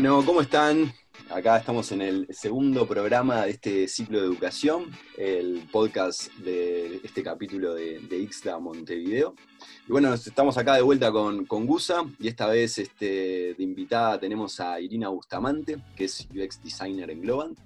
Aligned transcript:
Bueno, 0.00 0.24
¿cómo 0.24 0.40
están? 0.40 0.94
Acá 1.28 1.58
estamos 1.58 1.92
en 1.92 2.00
el 2.00 2.26
segundo 2.30 2.88
programa 2.88 3.42
de 3.42 3.50
este 3.50 3.86
ciclo 3.86 4.18
de 4.18 4.28
educación, 4.28 4.86
el 5.18 5.68
podcast 5.70 6.32
de 6.36 7.02
este 7.04 7.22
capítulo 7.22 7.74
de, 7.74 7.98
de 7.98 8.16
Ixda 8.16 8.58
Montevideo. 8.58 9.34
Y 9.86 9.92
bueno, 9.92 10.14
estamos 10.14 10.56
acá 10.56 10.76
de 10.76 10.80
vuelta 10.80 11.12
con, 11.12 11.44
con 11.44 11.66
Gusa 11.66 12.04
y 12.18 12.28
esta 12.28 12.46
vez 12.46 12.78
este, 12.78 13.52
de 13.52 13.62
invitada 13.62 14.18
tenemos 14.18 14.58
a 14.58 14.80
Irina 14.80 15.08
Bustamante, 15.10 15.76
que 15.94 16.04
es 16.04 16.26
UX 16.34 16.62
Designer 16.64 17.10
en 17.10 17.20
Globant 17.20 17.58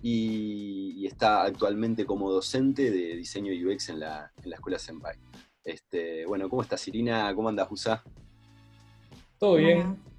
y, 0.00 1.06
está 1.06 1.42
actualmente 1.42 2.06
como 2.06 2.32
docente 2.32 2.90
de 2.90 3.16
diseño 3.16 3.52
UX 3.52 3.90
en 3.90 4.00
la, 4.00 4.32
en 4.42 4.48
la 4.48 4.56
Escuela 4.56 4.78
Senpai. 4.78 5.16
Este, 5.62 6.24
bueno, 6.24 6.48
¿cómo 6.48 6.62
estás 6.62 6.88
Irina? 6.88 7.34
¿Cómo 7.34 7.50
andas, 7.50 7.68
Gusa? 7.68 8.02
Todo 9.38 9.56
bien. 9.56 10.15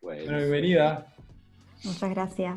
Bueno, 0.00 0.36
bienvenida. 0.36 1.12
Muchas 1.84 2.10
gracias. 2.10 2.56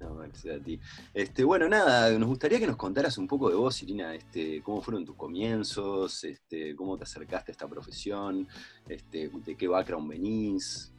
No, 0.00 0.16
gracias 0.16 0.60
a 0.60 0.64
ti. 0.64 0.80
Este, 1.14 1.44
bueno, 1.44 1.68
nada, 1.68 2.10
nos 2.18 2.28
gustaría 2.28 2.58
que 2.58 2.66
nos 2.66 2.76
contaras 2.76 3.18
un 3.18 3.28
poco 3.28 3.50
de 3.50 3.54
vos, 3.54 3.82
Irina, 3.82 4.14
este, 4.14 4.62
cómo 4.62 4.80
fueron 4.80 5.04
tus 5.04 5.14
comienzos, 5.14 6.24
este, 6.24 6.74
cómo 6.74 6.96
te 6.96 7.04
acercaste 7.04 7.50
a 7.50 7.52
esta 7.52 7.68
profesión, 7.68 8.48
este, 8.88 9.28
de 9.28 9.56
qué 9.56 9.68
background 9.68 10.08
venís. 10.08 10.92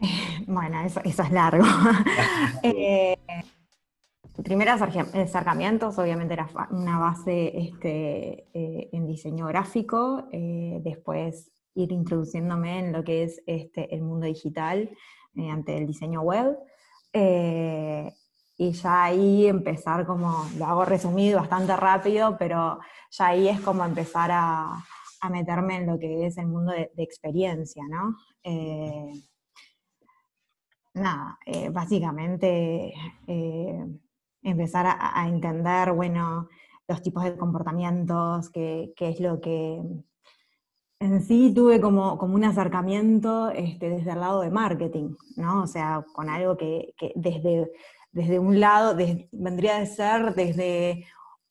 Bueno, 0.46 0.80
eso, 0.82 1.00
es 1.04 1.30
largo. 1.32 1.64
eh, 2.62 3.16
primeros 4.44 4.80
acercamientos, 4.80 5.98
obviamente, 5.98 6.34
era 6.34 6.48
una 6.70 6.98
base 6.98 7.52
este, 7.58 8.46
eh, 8.54 8.88
en 8.92 9.06
diseño 9.06 9.46
gráfico, 9.46 10.28
eh, 10.32 10.80
después 10.84 11.50
ir 11.78 11.92
introduciéndome 11.92 12.80
en 12.80 12.92
lo 12.92 13.04
que 13.04 13.22
es 13.22 13.40
este, 13.46 13.94
el 13.94 14.02
mundo 14.02 14.26
digital 14.26 14.90
mediante 15.32 15.76
el 15.76 15.86
diseño 15.86 16.22
web. 16.22 16.58
Eh, 17.12 18.12
y 18.56 18.72
ya 18.72 19.04
ahí 19.04 19.46
empezar 19.46 20.04
como, 20.04 20.44
lo 20.58 20.66
hago 20.66 20.84
resumido 20.84 21.38
bastante 21.38 21.76
rápido, 21.76 22.36
pero 22.36 22.80
ya 23.10 23.26
ahí 23.28 23.48
es 23.48 23.60
como 23.60 23.84
empezar 23.84 24.30
a, 24.32 24.84
meterme 25.30 25.76
en 25.76 25.86
lo 25.86 25.98
que 25.98 26.26
es 26.26 26.38
el 26.38 26.46
mundo 26.46 26.72
de, 26.72 26.90
experiencia, 26.96 27.84
¿no? 27.88 28.16
Eh, 28.42 29.12
nada, 30.94 31.38
eh, 31.46 31.70
básicamente 31.70 32.92
empezar 34.42 34.86
a, 34.86 35.20
a, 35.20 35.28
entender, 35.28 35.92
bueno, 35.92 36.48
los 36.88 37.02
tipos 37.02 37.24
de 37.24 37.36
comportamientos, 37.36 38.50
qué, 38.50 38.92
qué 38.96 39.10
es 39.10 39.20
lo 39.20 39.40
que 39.40 39.82
en 41.00 41.22
sí 41.22 41.52
tuve 41.54 41.80
como, 41.80 42.18
como 42.18 42.34
un 42.34 42.44
acercamiento 42.44 43.50
este, 43.50 43.88
desde 43.88 44.12
el 44.12 44.20
lado 44.20 44.40
de 44.40 44.50
marketing, 44.50 45.14
¿no? 45.36 45.62
O 45.62 45.66
sea, 45.66 46.04
con 46.12 46.28
algo 46.28 46.56
que, 46.56 46.94
desde, 47.14 47.70
desde 48.10 48.38
un 48.38 48.58
lado 48.58 48.96
vendría 49.32 49.78
de 49.78 49.86
ser 49.86 50.34
desde 50.34 51.06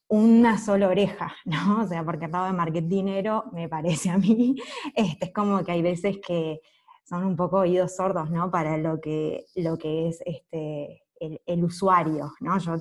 una 0.09 0.57
sola 0.57 0.87
oreja, 0.89 1.33
¿no? 1.45 1.81
O 1.83 1.87
sea, 1.87 2.03
porque 2.03 2.25
el 2.25 2.31
lado 2.31 2.47
de 2.47 2.53
marketing 2.53 2.89
dinero, 2.89 3.45
me 3.53 3.69
parece 3.69 4.09
a 4.09 4.17
mí, 4.17 4.55
este, 4.95 5.25
es 5.25 5.33
como 5.33 5.63
que 5.63 5.71
hay 5.71 5.81
veces 5.81 6.17
que 6.25 6.59
son 7.03 7.23
un 7.23 7.37
poco 7.37 7.59
oídos 7.59 7.95
sordos, 7.95 8.29
¿no? 8.29 8.51
Para 8.51 8.77
lo 8.77 8.99
que, 8.99 9.45
lo 9.55 9.77
que 9.77 10.09
es 10.09 10.21
este, 10.25 11.03
el, 11.19 11.63
usuario, 11.63 12.33
¿no? 12.41 12.57
Yo 12.59 12.75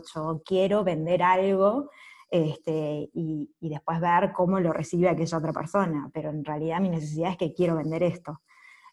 quiero 0.44 0.83
vender 0.83 1.22
algo 1.22 1.91
este, 2.31 3.09
y, 3.13 3.49
después 3.61 4.01
ver 4.01 4.33
cómo 4.33 4.59
lo 4.61 4.73
recibe 4.73 5.09
aquella 5.09 5.39
otra 5.39 5.53
persona, 5.53 6.11
pero 6.13 6.31
en 6.31 6.45
realidad 6.45 6.81
mi 6.81 6.89
necesidad 6.89 7.31
es 7.31 7.37
que 7.37 7.53
quiero 7.53 7.77
vender 7.77 8.03
esto. 8.03 8.41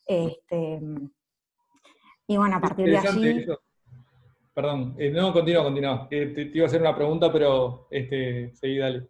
Este, 0.05 0.79
y 2.27 2.37
bueno, 2.37 2.57
a 2.57 2.61
partir 2.61 2.85
de 2.87 2.97
allí... 2.97 3.45
Perdón, 4.53 4.95
eh, 4.99 5.09
no, 5.09 5.33
continúa, 5.33 5.63
continúa. 5.63 6.07
te, 6.07 6.51
iba 6.53 6.65
a 6.65 6.67
hacer 6.67 6.81
una 6.81 6.95
pregunta, 6.95 7.31
pero 7.31 7.87
este, 7.89 8.53
seguí, 8.53 8.77
dale. 8.77 9.09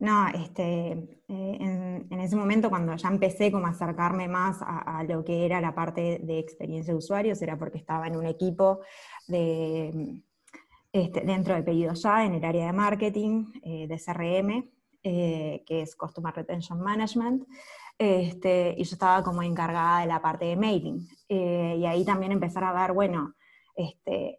No, 0.00 0.26
este, 0.28 0.90
eh, 1.28 2.04
en, 2.10 2.20
ese 2.20 2.34
momento 2.34 2.68
cuando 2.68 2.96
ya 2.96 3.08
empecé 3.08 3.52
como 3.52 3.66
a 3.68 3.70
acercarme 3.70 4.26
más 4.26 4.60
a, 4.60 4.98
a, 4.98 5.04
lo 5.04 5.24
que 5.24 5.46
era 5.46 5.60
la 5.60 5.72
parte 5.72 6.18
de 6.20 6.40
experiencia 6.40 6.92
de 6.92 6.98
usuarios, 6.98 7.40
era 7.42 7.56
porque 7.56 7.78
estaba 7.78 8.08
en 8.08 8.16
un 8.16 8.26
equipo 8.26 8.80
de, 9.28 10.20
este, 10.94 11.22
dentro 11.22 11.56
de 11.56 11.64
Pedido 11.64 11.92
Ya, 11.94 12.24
en 12.24 12.34
el 12.34 12.44
área 12.44 12.66
de 12.66 12.72
marketing, 12.72 13.46
eh, 13.64 13.88
de 13.88 13.98
CRM, 13.98 14.70
eh, 15.02 15.64
que 15.66 15.82
es 15.82 15.96
Customer 15.96 16.32
Retention 16.32 16.80
Management, 16.80 17.48
este, 17.98 18.76
y 18.78 18.84
yo 18.84 18.92
estaba 18.92 19.24
como 19.24 19.42
encargada 19.42 20.02
de 20.02 20.06
la 20.06 20.22
parte 20.22 20.44
de 20.44 20.54
mailing. 20.54 21.08
Eh, 21.28 21.78
y 21.80 21.86
ahí 21.86 22.04
también 22.04 22.30
empezar 22.30 22.62
a 22.62 22.72
ver, 22.72 22.92
bueno, 22.92 23.34
este, 23.74 24.38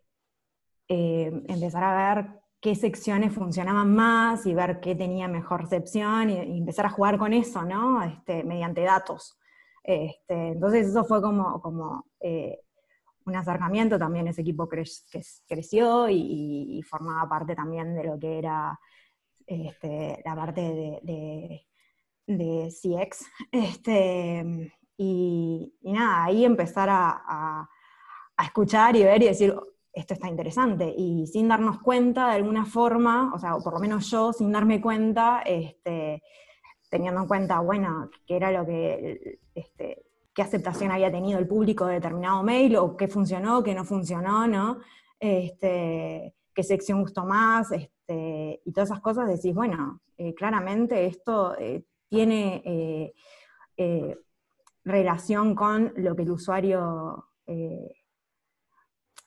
empezar 0.87 1.83
a 1.83 2.15
ver 2.15 2.29
qué 2.61 2.73
secciones 2.73 3.33
funcionaban 3.33 3.93
más 3.93 4.45
y 4.45 4.53
ver 4.53 4.79
qué 4.79 4.95
tenía 4.95 5.27
mejor 5.27 5.63
recepción 5.63 6.29
y, 6.29 6.57
empezar 6.57 6.85
a 6.85 6.89
jugar 6.89 7.17
con 7.17 7.33
eso, 7.33 7.63
¿no? 7.63 8.01
Este, 8.01 8.45
mediante 8.45 8.81
datos. 8.83 9.37
Este, 9.83 10.51
entonces 10.53 10.87
eso 10.87 11.03
fue 11.03 11.21
como, 11.21 11.61
como 11.61 12.05
un 13.25 13.35
acercamiento, 13.35 13.97
también 13.97 14.27
ese 14.27 14.41
equipo 14.41 14.69
creció 14.69 16.07
y, 16.09 16.81
formaba 16.83 17.27
parte 17.27 17.55
también 17.55 17.95
de 17.95 18.03
lo 18.03 18.19
que 18.19 18.37
era 18.37 18.79
este, 19.47 20.21
la 20.23 20.35
parte 20.35 20.61
de, 21.01 22.69
CX. 22.69 23.25
Este, 23.51 24.71
y, 24.97 25.73
nada, 25.81 26.25
ahí 26.25 26.45
empezar 26.45 26.89
a, 26.91 27.69
escuchar 28.43 28.95
y 28.95 29.03
ver 29.03 29.23
y 29.23 29.27
decir, 29.27 29.55
esto 29.93 30.13
está 30.13 30.27
interesante, 30.27 30.93
y 30.95 31.25
sin 31.25 31.47
darnos 31.47 31.79
cuenta 31.81 32.27
de 32.27 32.35
alguna 32.35 32.65
forma, 32.65 33.31
o 33.33 33.39
sea, 33.39 33.55
o 33.55 33.63
por 33.63 33.73
lo 33.73 33.79
menos 33.79 34.11
yo, 34.11 34.33
sin 34.33 34.51
darme 34.51 34.81
cuenta, 34.81 35.41
este, 35.45 36.21
teniendo 36.89 37.21
en 37.21 37.27
cuenta, 37.27 37.61
bueno, 37.61 38.09
que 38.27 38.35
era 38.35 38.51
lo 38.51 38.65
que 38.65 39.39
este, 39.55 40.05
qué 40.35 40.41
aceptación 40.41 40.91
había 40.91 41.09
tenido 41.09 41.39
el 41.39 41.47
público 41.47 41.85
de 41.85 41.95
determinado 41.95 42.43
mail, 42.43 42.75
o 42.75 42.97
qué 42.97 43.07
funcionó, 43.07 43.63
qué 43.63 43.73
no 43.73 43.85
funcionó, 43.85 44.45
¿no? 44.47 44.79
Este, 45.17 46.35
qué 46.53 46.61
sección 46.61 47.01
gustó 47.01 47.25
más, 47.25 47.71
este, 47.71 48.61
y 48.65 48.71
todas 48.73 48.89
esas 48.89 49.01
cosas, 49.01 49.29
decís, 49.29 49.55
bueno, 49.55 50.01
eh, 50.17 50.35
claramente 50.35 51.05
esto 51.05 51.57
eh, 51.57 51.85
tiene 52.09 53.13
eh, 53.77 54.17
relación 54.83 55.55
con 55.55 55.93
lo 55.95 56.15
que 56.15 56.23
el 56.23 56.31
usuario, 56.31 57.29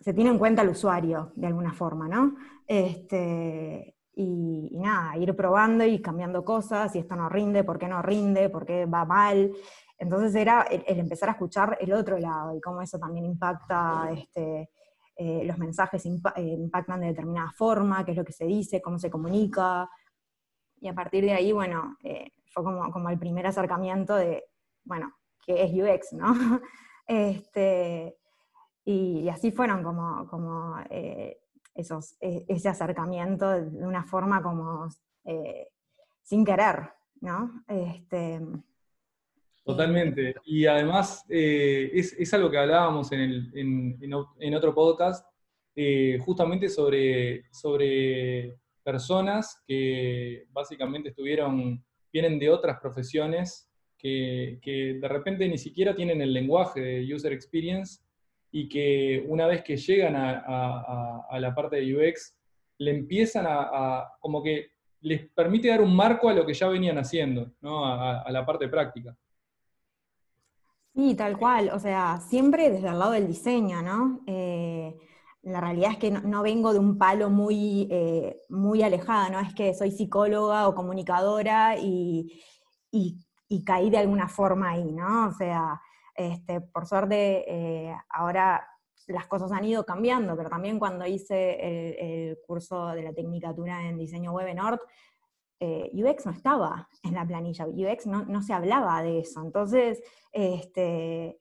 se 0.00 0.14
tiene 0.14 0.30
en 0.30 0.38
cuenta 0.38 0.62
el 0.62 0.68
usuario 0.68 1.32
de 1.36 1.46
alguna 1.46 1.72
forma, 1.72 2.06
¿no? 2.06 2.36
Este, 2.66 3.96
y, 4.14 4.68
y, 4.72 4.78
nada, 4.78 5.16
ir 5.16 5.34
probando 5.34 5.84
y 5.84 6.02
cambiando 6.02 6.44
cosas, 6.44 6.92
si 6.92 6.98
esto 6.98 7.16
no 7.16 7.28
rinde, 7.28 7.64
por 7.64 7.78
qué 7.78 7.88
no 7.88 8.02
rinde, 8.02 8.50
por 8.50 8.66
qué 8.66 8.86
va 8.86 9.04
mal, 9.04 9.52
entonces 9.98 10.34
era 10.36 10.62
el, 10.62 10.82
empezar 10.86 11.28
a 11.28 11.32
escuchar 11.32 11.76
el 11.80 11.92
otro 11.92 12.18
lado 12.18 12.54
y 12.56 12.60
cómo 12.60 12.80
eso 12.80 12.98
también 12.98 13.26
impacta, 13.26 14.08
este, 14.12 14.70
eh, 15.16 15.42
los 15.44 15.58
mensajes 15.58 16.06
eh, 16.06 16.12
impactan 16.36 17.00
de 17.00 17.08
determinada 17.08 17.50
forma, 17.50 18.04
qué 18.04 18.12
es 18.12 18.16
lo 18.16 18.24
que 18.24 18.32
se 18.32 18.46
dice, 18.46 18.80
cómo 18.80 19.00
se 19.00 19.10
comunica. 19.10 19.90
Y 20.80 20.86
a 20.86 20.94
partir 20.94 21.24
de 21.24 21.32
ahí, 21.32 21.50
bueno, 21.50 21.96
eh, 22.04 22.30
fue 22.52 22.62
como, 22.62 22.92
como 22.92 23.10
el 23.10 23.18
primer 23.18 23.44
acercamiento 23.48 24.14
de, 24.14 24.44
bueno, 24.84 25.12
¿qué 25.44 25.64
es 25.64 25.72
UX, 25.72 26.12
no? 26.12 26.32
este, 27.08 28.16
y, 28.84 29.28
así 29.28 29.50
fueron 29.50 29.82
como, 29.82 30.28
como 30.28 30.76
esos, 31.74 32.16
e, 32.20 32.44
ese 32.46 32.68
acercamiento 32.68 33.50
de 33.50 33.84
una 33.84 34.04
forma 34.04 34.40
como 34.40 34.88
sin 36.22 36.44
querer, 36.44 36.92
¿no? 37.20 37.64
Este, 37.66 38.40
Totalmente. 39.68 40.34
Y 40.46 40.64
además 40.64 41.26
eh, 41.28 41.90
es, 41.92 42.32
algo 42.32 42.50
que 42.50 42.56
hablábamos 42.56 43.12
en, 43.12 44.54
otro 44.54 44.74
podcast, 44.74 45.28
eh, 45.76 46.16
justamente 46.24 46.70
sobre, 46.70 47.44
sobre 47.52 48.56
personas 48.82 49.62
que 49.66 50.46
básicamente 50.52 51.10
estuvieron, 51.10 51.84
vienen 52.10 52.38
de 52.38 52.48
otras 52.48 52.80
profesiones 52.80 53.70
que, 53.98 54.58
de 54.98 55.06
repente 55.06 55.46
ni 55.46 55.58
siquiera 55.58 55.94
tienen 55.94 56.22
el 56.22 56.32
lenguaje 56.32 56.80
de 56.80 57.14
user 57.14 57.34
experience 57.34 58.00
y 58.50 58.70
que 58.70 59.22
una 59.28 59.46
vez 59.46 59.62
que 59.62 59.76
llegan 59.76 60.14
a, 60.16 61.38
la 61.38 61.54
parte 61.54 61.76
de 61.76 61.94
UX, 61.94 62.34
le 62.78 62.92
empiezan 62.92 63.44
a, 63.46 64.14
como 64.18 64.42
que 64.42 64.70
les 65.02 65.28
permite 65.28 65.68
dar 65.68 65.82
un 65.82 65.94
marco 65.94 66.30
a 66.30 66.32
lo 66.32 66.46
que 66.46 66.54
ya 66.54 66.68
venían 66.68 66.96
haciendo, 66.96 67.52
¿no? 67.60 67.84
a 67.84 68.30
la 68.30 68.46
parte 68.46 68.66
práctica. 68.68 69.14
Sí, 70.98 71.14
tal 71.14 71.38
cual, 71.38 71.70
o 71.72 71.78
sea, 71.78 72.18
siempre 72.28 72.70
desde 72.70 72.88
el 72.88 72.98
lado 72.98 73.12
del 73.12 73.28
diseño, 73.28 73.82
¿no? 73.82 74.20
Eh, 74.26 74.96
la 75.42 75.60
realidad 75.60 75.92
es 75.92 75.98
que 75.98 76.10
no, 76.10 76.42
vengo 76.42 76.72
de 76.72 76.80
un 76.80 76.98
palo 76.98 77.30
muy, 77.30 77.86
eh, 77.88 78.40
muy 78.48 78.82
alejado, 78.82 79.30
¿no? 79.30 79.38
Es 79.38 79.54
que 79.54 79.74
soy 79.74 79.92
psicóloga 79.92 80.66
o 80.66 80.74
comunicadora 80.74 81.76
y, 81.78 82.42
caí 83.64 83.90
de 83.90 83.98
alguna 83.98 84.26
forma 84.28 84.70
ahí, 84.70 84.90
¿no? 84.90 85.28
O 85.28 85.32
sea, 85.32 85.80
Este, 86.16 86.60
por 86.60 86.84
suerte, 86.86 87.44
eh, 87.46 87.94
ahora 88.10 88.66
las 89.06 89.28
cosas 89.28 89.52
han 89.52 89.64
ido 89.64 89.84
cambiando, 89.84 90.36
pero 90.36 90.50
también 90.50 90.80
cuando 90.80 91.06
hice 91.06 92.28
el, 92.30 92.38
curso 92.44 92.88
de 92.88 93.02
la 93.04 93.12
Tecnicatura 93.12 93.86
en 93.86 93.98
Diseño 93.98 94.32
Web 94.32 94.48
en 94.48 94.58
eh, 95.60 95.90
UX 95.92 96.26
no 96.26 96.32
estaba 96.32 96.88
en 97.02 97.14
la 97.14 97.26
planilla, 97.26 97.66
UX 97.66 98.06
no, 98.06 98.24
no 98.24 98.42
se 98.42 98.52
hablaba 98.52 99.02
de 99.02 99.20
eso. 99.20 99.42
Entonces, 99.42 100.02
este, 100.32 101.40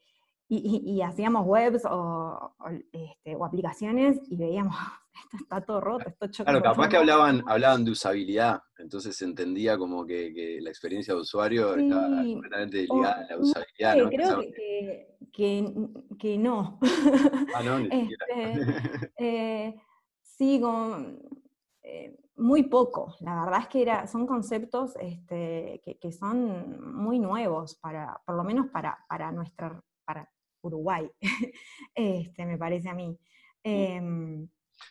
y, 0.49 1.01
hacíamos 1.01 1.45
webs 1.45 1.83
o, 1.85 2.55
este, 2.91 3.35
o, 3.35 3.45
aplicaciones 3.45 4.19
y 4.29 4.37
veíamos, 4.37 4.75
esto 5.23 5.37
está 5.41 5.61
todo 5.61 5.81
roto, 5.81 6.09
esto 6.09 6.27
choca. 6.27 6.51
Claro, 6.51 6.63
capaz 6.63 6.89
que 6.89 6.97
hablaban, 6.97 7.43
hablaban 7.47 7.83
de 7.83 7.91
usabilidad, 7.91 8.61
entonces 8.77 9.15
se 9.15 9.25
entendía 9.25 9.77
como 9.77 10.05
que, 10.05 10.59
la 10.61 10.69
experiencia 10.69 11.13
de 11.13 11.21
usuario 11.21 11.75
estaba 11.75 12.07
completamente 12.07 12.81
ligada 12.81 13.25
a 13.25 13.27
la 13.27 13.37
usabilidad. 13.37 13.95
¿no? 13.97 14.09
Creo 14.09 14.39
que, 14.39 15.17
que, 15.33 15.73
que, 16.17 16.37
no. 16.37 16.79
Ah, 17.53 17.63
no, 17.63 17.79
ni 17.79 17.89
este, 17.91 19.11
eh, 19.17 19.75
sí, 20.21 20.61
eh, 21.83 22.17
muy 22.37 22.63
poco. 22.63 23.15
La 23.19 23.43
verdad 23.43 23.61
es 23.61 23.67
que 23.67 23.81
era, 23.81 24.07
son 24.07 24.27
conceptos 24.27 24.95
este, 24.99 25.81
que, 25.99 26.11
son 26.11 26.95
muy 26.95 27.19
nuevos, 27.19 27.75
para, 27.75 28.21
por 28.25 28.35
lo 28.35 28.43
menos 28.43 28.67
para, 28.67 28.97
para 29.09 29.31
nuestra, 29.31 29.81
para 30.05 30.29
Uruguay, 30.61 31.09
este, 31.95 32.45
me 32.45 32.57
parece 32.57 32.89
a 32.89 32.93
mí. 32.93 33.17
Em, 33.63 34.47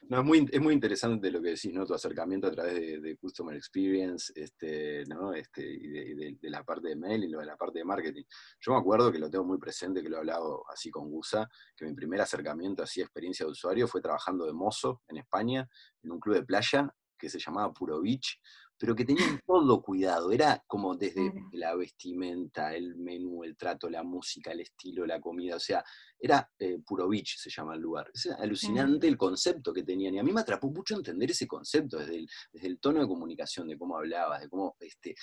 no, 0.09 0.19
es 0.19 0.25
muy, 0.25 0.49
es 0.51 0.61
muy 0.61 0.75
interesante 0.75 1.31
lo 1.31 1.41
que 1.41 1.51
decís, 1.51 1.73
¿no? 1.73 1.87
Tu 1.87 1.95
acercamiento 1.95 2.49
a 2.49 2.51
través 2.51 3.01
de, 3.01 3.17
Customer 3.17 3.55
Experience, 3.55 4.33
este, 4.35 5.05
¿no? 5.07 5.33
Este, 5.33 5.63
y 5.65 5.87
de, 5.89 6.51
la 6.51 6.65
parte 6.65 6.89
de 6.89 6.97
mail 6.97 7.25
y 7.25 7.29
lo 7.29 7.39
de 7.39 7.47
la 7.47 7.57
parte 7.57 7.79
de 7.79 7.85
marketing. 7.85 8.25
Yo 8.61 8.73
me 8.73 8.79
acuerdo 8.79 9.13
que 9.13 9.19
lo 9.19 9.31
tengo 9.31 9.45
muy 9.45 9.59
presente, 9.59 10.03
que 10.03 10.09
lo 10.09 10.17
he 10.17 10.19
hablado 10.19 10.65
así 10.69 10.91
con 10.91 11.09
Gusa, 11.09 11.49
que 11.77 11.87
mi 11.87 11.95
primer 11.95 12.21
acercamiento 12.21 12.83
así 12.83 13.01
experiencia 13.01 13.47
de 13.47 13.53
usuario 13.53 13.87
fue 13.87 14.01
trabajando 14.01 14.45
de 14.45 14.53
mozo 14.53 15.03
en 15.09 15.19
España, 15.19 15.69
en 16.03 16.11
un 16.11 16.19
club 16.19 16.35
de 16.35 16.45
playa 16.45 16.93
que 17.19 17.31
se 17.31 17.39
llamaba 17.39 17.73
Puro 17.73 18.01
Beach, 18.01 18.39
pero 18.79 18.95
que 18.95 19.05
tenían 19.05 19.41
todo 19.47 19.83
cuidado, 19.83 20.33
era 20.33 20.63
como 20.67 20.95
desde 20.97 21.33
la 21.53 21.75
vestimenta, 21.75 22.75
el 22.75 22.97
menú, 22.97 23.45
el 23.45 23.57
trato, 23.57 23.89
la 23.89 24.03
música, 24.03 24.53
el 24.53 24.61
estilo, 24.61 25.07
la 25.07 25.21
comida, 25.21 25.57
o 25.57 25.61
sea, 25.61 25.85
era 26.19 26.51
eh, 26.59 26.79
Puro 26.87 27.09
Beach 27.09 27.37
se 27.39 27.51
llama 27.51 27.75
el 27.75 27.81
lugar. 27.81 28.11
Es 28.13 28.27
alucinante 28.27 29.07
el 29.07 29.17
concepto 29.17 29.73
que 29.73 29.83
tenían, 29.83 30.15
y 30.15 30.19
a 30.19 30.23
mí 30.23 30.33
me 30.33 30.41
atrapó 30.41 30.71
mucho 30.71 30.95
entender 30.95 31.31
ese 31.31 31.47
concepto, 31.47 31.99
desde 31.99 32.17
el, 32.17 32.29
desde 32.53 32.69
el 32.69 32.79
tono 32.79 33.01
de 33.01 33.09
comunicación, 33.09 33.69
de 33.69 33.79
cómo 33.79 33.97
hablabas, 33.97 34.41
de 34.43 34.49
cómo 34.49 34.77
este, 34.81 35.15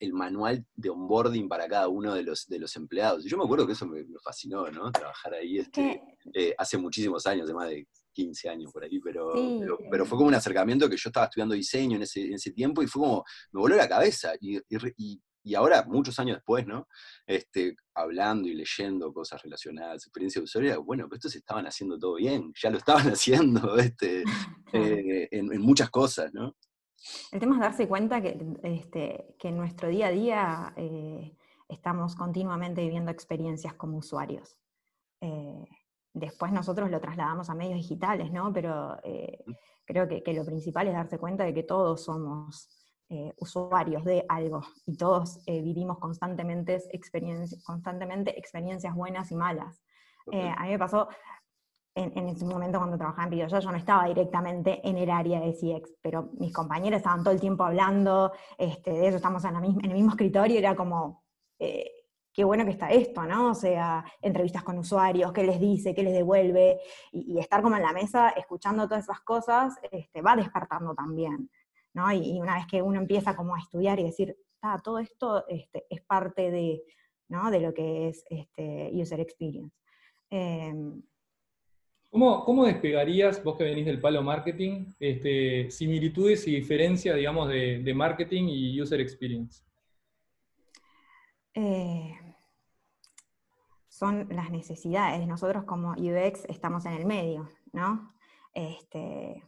el 0.00 0.12
manual 0.12 0.64
de 0.74 0.90
onboarding 0.90 1.48
para 1.48 1.68
cada 1.68 1.88
uno 1.88 2.14
de 2.14 2.22
los, 2.22 2.46
de 2.46 2.58
los 2.58 2.74
empleados. 2.76 3.24
Y 3.24 3.28
yo 3.28 3.36
me 3.36 3.44
acuerdo 3.44 3.66
que 3.66 3.72
eso 3.72 3.86
me, 3.86 4.04
fascinó, 4.22 4.70
¿no? 4.70 4.90
Trabajar 4.92 5.34
ahí 5.34 5.58
este, 5.58 6.00
eh, 6.34 6.54
hace 6.56 6.78
muchísimos 6.78 7.26
años, 7.26 7.44
además 7.44 7.68
de 7.68 7.86
15 8.12 8.48
años 8.48 8.72
por 8.72 8.84
ahí, 8.84 8.98
pero, 9.00 9.32
pero, 9.90 10.06
fue 10.06 10.16
como 10.16 10.28
un 10.28 10.34
acercamiento 10.34 10.88
que 10.88 10.96
yo 10.96 11.08
estaba 11.08 11.26
estudiando 11.26 11.54
diseño 11.54 11.96
en 11.96 12.02
ese, 12.02 12.26
en 12.26 12.34
ese 12.34 12.52
tiempo 12.52 12.82
y 12.82 12.86
fue 12.86 13.02
como, 13.02 13.24
me 13.52 13.60
voló 13.60 13.76
la 13.76 13.88
cabeza. 13.88 14.32
Y, 14.40 14.60
y, 15.44 15.54
ahora, 15.54 15.84
muchos 15.86 16.18
años 16.18 16.36
después, 16.36 16.66
¿no? 16.66 16.86
Este, 17.26 17.74
hablando 17.94 18.48
y 18.48 18.54
leyendo 18.54 19.12
cosas 19.12 19.42
relacionadas, 19.42 20.04
experiencia 20.06 20.40
de 20.40 20.44
usuario, 20.44 20.84
bueno, 20.84 21.04
pero 21.08 21.16
estos 21.16 21.34
estaban 21.34 21.66
haciendo 21.66 21.98
todo 21.98 22.14
bien, 22.16 22.52
ya 22.60 22.70
lo 22.70 22.78
estaban 22.78 23.06
haciendo 23.12 23.76
este, 23.76 24.22
eh, 24.72 25.28
en, 25.30 25.60
muchas 25.60 25.90
cosas, 25.90 26.32
¿no? 26.32 26.54
El 27.32 27.40
tema 27.40 27.56
es 27.56 27.60
darse 27.60 27.88
cuenta 27.88 28.22
que, 28.22 28.38
este, 28.62 29.34
que 29.38 29.48
en 29.48 29.56
nuestro 29.56 29.88
día 29.88 30.06
a 30.06 30.12
día 30.12 30.74
eh, 30.76 31.36
estamos 31.68 32.14
continuamente 32.14 32.82
viviendo 32.82 33.10
experiencias 33.10 33.74
como 33.74 33.98
usuarios. 33.98 34.56
Eh, 35.20 35.64
Después 36.14 36.52
nosotros 36.52 36.90
lo 36.90 37.00
trasladamos 37.00 37.48
a 37.48 37.54
medios 37.54 37.76
digitales, 37.76 38.30
¿no? 38.30 38.52
Pero 38.52 38.98
eh, 39.02 39.42
creo 39.84 40.06
que, 40.06 40.22
lo 40.34 40.44
principal 40.44 40.86
es 40.88 40.94
darse 40.94 41.18
cuenta 41.18 41.44
de 41.44 41.54
que 41.54 41.62
todos 41.62 42.04
somos 42.04 42.68
eh, 43.08 43.32
usuarios 43.38 44.04
de 44.04 44.24
algo 44.28 44.60
y 44.86 44.96
todos 44.96 45.40
eh, 45.46 45.62
vivimos 45.62 45.98
constantemente, 45.98 46.82
constantemente 47.64 48.38
experiencias 48.38 48.94
buenas 48.94 49.32
y 49.32 49.36
malas. 49.36 49.82
a 50.32 50.64
mí 50.64 50.70
me 50.70 50.78
pasó 50.78 51.08
en, 51.94 52.28
ese 52.28 52.44
momento 52.46 52.78
cuando 52.78 52.96
trabajaba 52.96 53.24
en 53.24 53.30
video, 53.30 53.48
yo 53.48 53.70
no 53.70 53.76
estaba 53.76 54.06
directamente 54.06 54.86
en 54.86 54.96
el 54.96 55.10
área 55.10 55.40
de 55.40 55.52
CX, 55.52 55.94
pero 56.00 56.30
mis 56.38 56.52
compañeros 56.52 56.98
estaban 56.98 57.22
todo 57.22 57.34
el 57.34 57.40
tiempo 57.40 57.64
hablando 57.64 58.32
este, 58.56 58.92
de 58.92 59.08
eso, 59.08 59.16
estamos 59.16 59.44
en, 59.44 59.56
en 59.56 59.84
el 59.84 59.94
mismo 59.94 60.10
escritorio 60.10 60.58
era 60.58 60.74
como 60.74 61.22
qué 62.32 62.44
bueno 62.44 62.64
que 62.64 62.70
está 62.70 62.90
esto, 62.90 63.22
¿no? 63.24 63.50
O 63.50 63.54
sea, 63.54 64.04
entrevistas 64.20 64.62
con 64.62 64.78
usuarios, 64.78 65.32
qué 65.32 65.44
les 65.44 65.60
dice, 65.60 65.94
qué 65.94 66.02
les 66.02 66.14
devuelve, 66.14 66.80
y, 67.12 67.38
estar 67.38 67.62
como 67.62 67.76
en 67.76 67.82
la 67.82 67.92
mesa 67.92 68.30
escuchando 68.30 68.88
todas 68.88 69.04
esas 69.04 69.20
cosas, 69.20 69.74
este, 69.90 70.22
va 70.22 70.36
despertando 70.36 70.94
también, 70.94 71.50
¿no? 71.94 72.10
Y, 72.12 72.40
una 72.40 72.56
vez 72.56 72.66
que 72.66 72.82
uno 72.82 73.00
empieza 73.00 73.36
como 73.36 73.54
a 73.54 73.58
estudiar 73.60 74.00
y 74.00 74.04
decir, 74.04 74.36
ah, 74.62 74.80
todo 74.82 74.98
esto 74.98 75.46
este, 75.48 75.84
es 75.90 76.00
parte 76.02 76.50
de, 76.50 76.82
¿no? 77.28 77.50
de 77.50 77.60
lo 77.60 77.74
que 77.74 78.08
es 78.08 78.24
este, 78.30 78.90
user 78.94 79.20
experience. 79.20 79.76
Em, 80.30 81.02
¿Cómo, 82.10 82.66
despegarías, 82.66 83.42
vos 83.42 83.56
que 83.56 83.64
venís 83.64 83.86
del 83.86 83.98
palo 83.98 84.22
marketing, 84.22 84.84
este, 85.00 85.70
similitudes 85.70 86.46
y 86.46 86.56
diferencias, 86.56 87.16
digamos, 87.16 87.48
de, 87.48 87.78
de 87.82 87.94
marketing 87.94 88.48
y 88.48 88.80
user 88.80 89.00
experience? 89.00 89.62
Eh, 91.54 92.14
son 93.92 94.26
las 94.30 94.50
necesidades. 94.50 95.26
Nosotros 95.26 95.64
como 95.64 95.90
UX 95.90 96.46
estamos 96.48 96.86
en 96.86 96.94
el 96.94 97.04
medio, 97.04 97.50
¿no? 97.72 98.14
Este, 98.54 99.44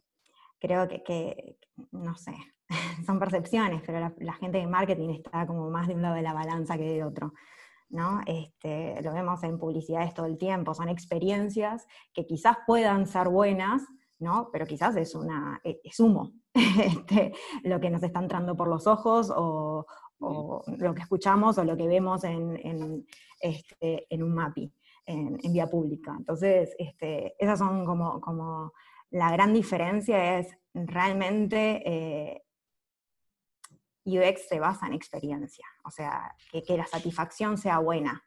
creo 0.60 0.86
que, 0.86 1.56
no 1.92 2.14
sé, 2.16 2.36
son 3.06 3.18
percepciones, 3.18 3.82
pero 3.86 4.12
la, 4.18 4.34
gente 4.34 4.58
de 4.58 4.66
marketing 4.66 5.08
está 5.08 5.46
como 5.46 5.70
más 5.70 5.88
de 5.88 5.94
un 5.94 6.02
lado 6.02 6.16
de 6.16 6.22
la 6.22 6.34
balanza 6.34 6.76
que 6.76 6.84
de 6.84 7.04
otro. 7.04 7.32
¿no? 7.88 8.20
Este, 8.26 9.00
lo 9.02 9.12
vemos 9.12 9.42
en 9.44 9.58
publicidades 9.58 10.12
todo 10.12 10.26
el 10.26 10.36
tiempo, 10.36 10.74
son 10.74 10.88
experiencias 10.88 11.86
que 12.12 12.26
quizás 12.26 12.56
puedan 12.66 13.06
ser 13.06 13.28
buenas, 13.28 13.82
¿no? 14.18 14.50
pero 14.52 14.66
quizás 14.66 14.96
es, 14.96 15.14
una, 15.14 15.60
e, 15.62 15.80
es 15.84 16.00
humo 16.00 16.32
este, 16.54 17.32
lo 17.62 17.80
que 17.80 17.90
nos 17.90 18.02
está 18.02 18.18
entrando 18.18 18.56
por 18.56 18.68
los 18.68 18.86
ojos 18.86 19.32
o, 19.34 19.86
o 20.20 20.62
lo 20.78 20.94
que 20.94 21.02
escuchamos 21.02 21.58
o 21.58 21.64
lo 21.64 21.76
que 21.76 21.86
vemos 21.86 22.24
en, 22.24 23.06
este, 23.40 24.06
un 24.10 24.34
MAPI, 24.34 24.72
en, 25.06 25.36
vía 25.52 25.66
pública. 25.66 26.14
Entonces, 26.16 26.74
este, 26.78 27.34
esas 27.38 27.58
son 27.58 27.84
como, 27.84 28.20
como, 28.20 28.72
la 29.10 29.30
gran 29.30 29.52
diferencia 29.52 30.38
es 30.38 30.56
realmente 30.72 31.82
eh, 31.84 32.42
UX 34.04 34.48
se 34.48 34.60
basa 34.60 34.86
en 34.86 34.94
experiencia, 34.94 35.66
o 35.84 35.90
sea, 35.90 36.34
que, 36.50 36.76
la 36.76 36.86
satisfacción 36.86 37.56
sea 37.56 37.78
buena, 37.78 38.22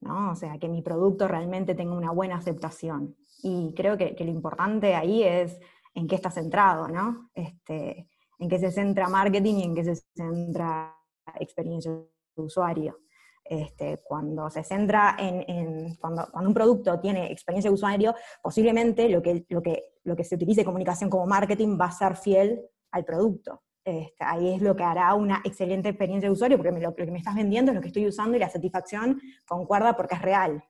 ¿no? 0.00 0.30
O 0.30 0.34
sea, 0.34 0.58
que 0.58 0.68
mi 0.68 0.82
producto 0.82 1.28
realmente 1.28 1.74
tenga 1.74 1.94
una 1.94 2.10
buena 2.10 2.36
aceptación. 2.36 3.16
Y 3.42 3.74
creo 3.74 3.98
que, 3.98 4.16
lo 4.18 4.30
importante 4.30 4.94
ahí 4.94 5.22
es 5.22 5.58
en 5.94 6.06
qué 6.06 6.14
está 6.14 6.30
centrado, 6.30 6.88
¿no? 6.88 7.30
Este, 7.34 8.08
en 8.38 8.48
qué 8.48 8.58
se 8.58 8.70
centra 8.70 9.08
marketing 9.08 9.56
y 9.56 9.62
en 9.64 9.74
qué 9.74 9.84
se 9.84 9.96
centra 10.14 10.96
experiencia 11.38 11.92
de 11.92 12.42
usuario. 12.42 12.98
Este, 13.44 14.00
cuando 14.04 14.48
se 14.50 14.62
centra 14.62 15.16
en, 15.18 15.96
cuando, 15.96 16.28
cuando, 16.30 16.48
un 16.48 16.54
producto 16.54 17.00
tiene 17.00 17.32
experiencia 17.32 17.70
de 17.70 17.74
usuario, 17.74 18.14
posiblemente 18.42 19.08
lo 19.08 19.20
que, 19.22 19.44
lo, 19.48 19.60
que, 19.60 19.96
lo 20.04 20.14
que 20.14 20.24
se 20.24 20.36
utilice 20.36 20.60
en 20.60 20.66
comunicación 20.66 21.10
como 21.10 21.26
marketing 21.26 21.76
va 21.80 21.86
a 21.86 21.92
ser 21.92 22.16
fiel 22.16 22.62
al 22.92 23.04
producto. 23.04 23.62
Este, 23.82 24.24
ahí 24.24 24.54
es 24.54 24.62
lo 24.62 24.76
que 24.76 24.84
hará 24.84 25.14
una 25.14 25.40
excelente 25.42 25.88
experiencia 25.88 26.28
de 26.28 26.32
usuario, 26.32 26.58
porque 26.58 26.78
lo, 26.78 26.94
que 26.94 27.10
me 27.10 27.18
estás 27.18 27.34
vendiendo 27.34 27.72
es 27.72 27.76
lo 27.76 27.80
que 27.80 27.88
estoy 27.88 28.06
usando 28.06 28.36
y 28.36 28.40
la 28.40 28.50
satisfacción 28.50 29.20
concuerda 29.48 29.96
porque 29.96 30.14
es 30.14 30.22
real. 30.22 30.62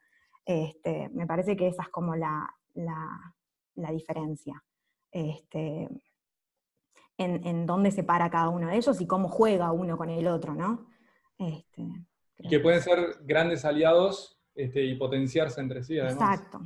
Este, 0.46 1.08
me 1.10 1.26
parece 1.26 1.56
que 1.56 1.68
esa 1.68 1.82
es 1.82 1.88
como 1.88 2.14
la, 2.14 2.48
la, 2.74 3.34
la 3.74 3.90
diferencia. 3.90 4.62
Este, 5.10 5.88
en, 7.24 7.66
dónde 7.66 7.90
se 7.90 8.02
para 8.02 8.30
cada 8.30 8.48
uno 8.48 8.68
de 8.68 8.76
ellos 8.76 9.00
y 9.00 9.06
cómo 9.06 9.28
juega 9.28 9.72
uno 9.72 9.96
con 9.96 10.08
el 10.10 10.26
otro, 10.26 10.54
¿no? 10.54 10.86
Este, 11.38 11.84
que 12.48 12.60
pueden 12.60 12.80
ser 12.80 13.18
grandes 13.22 13.64
aliados 13.64 14.40
este, 14.54 14.84
y 14.84 14.96
potenciarse 14.96 15.60
entre 15.60 15.82
sí, 15.82 15.98
además. 15.98 16.14
Exacto, 16.14 16.60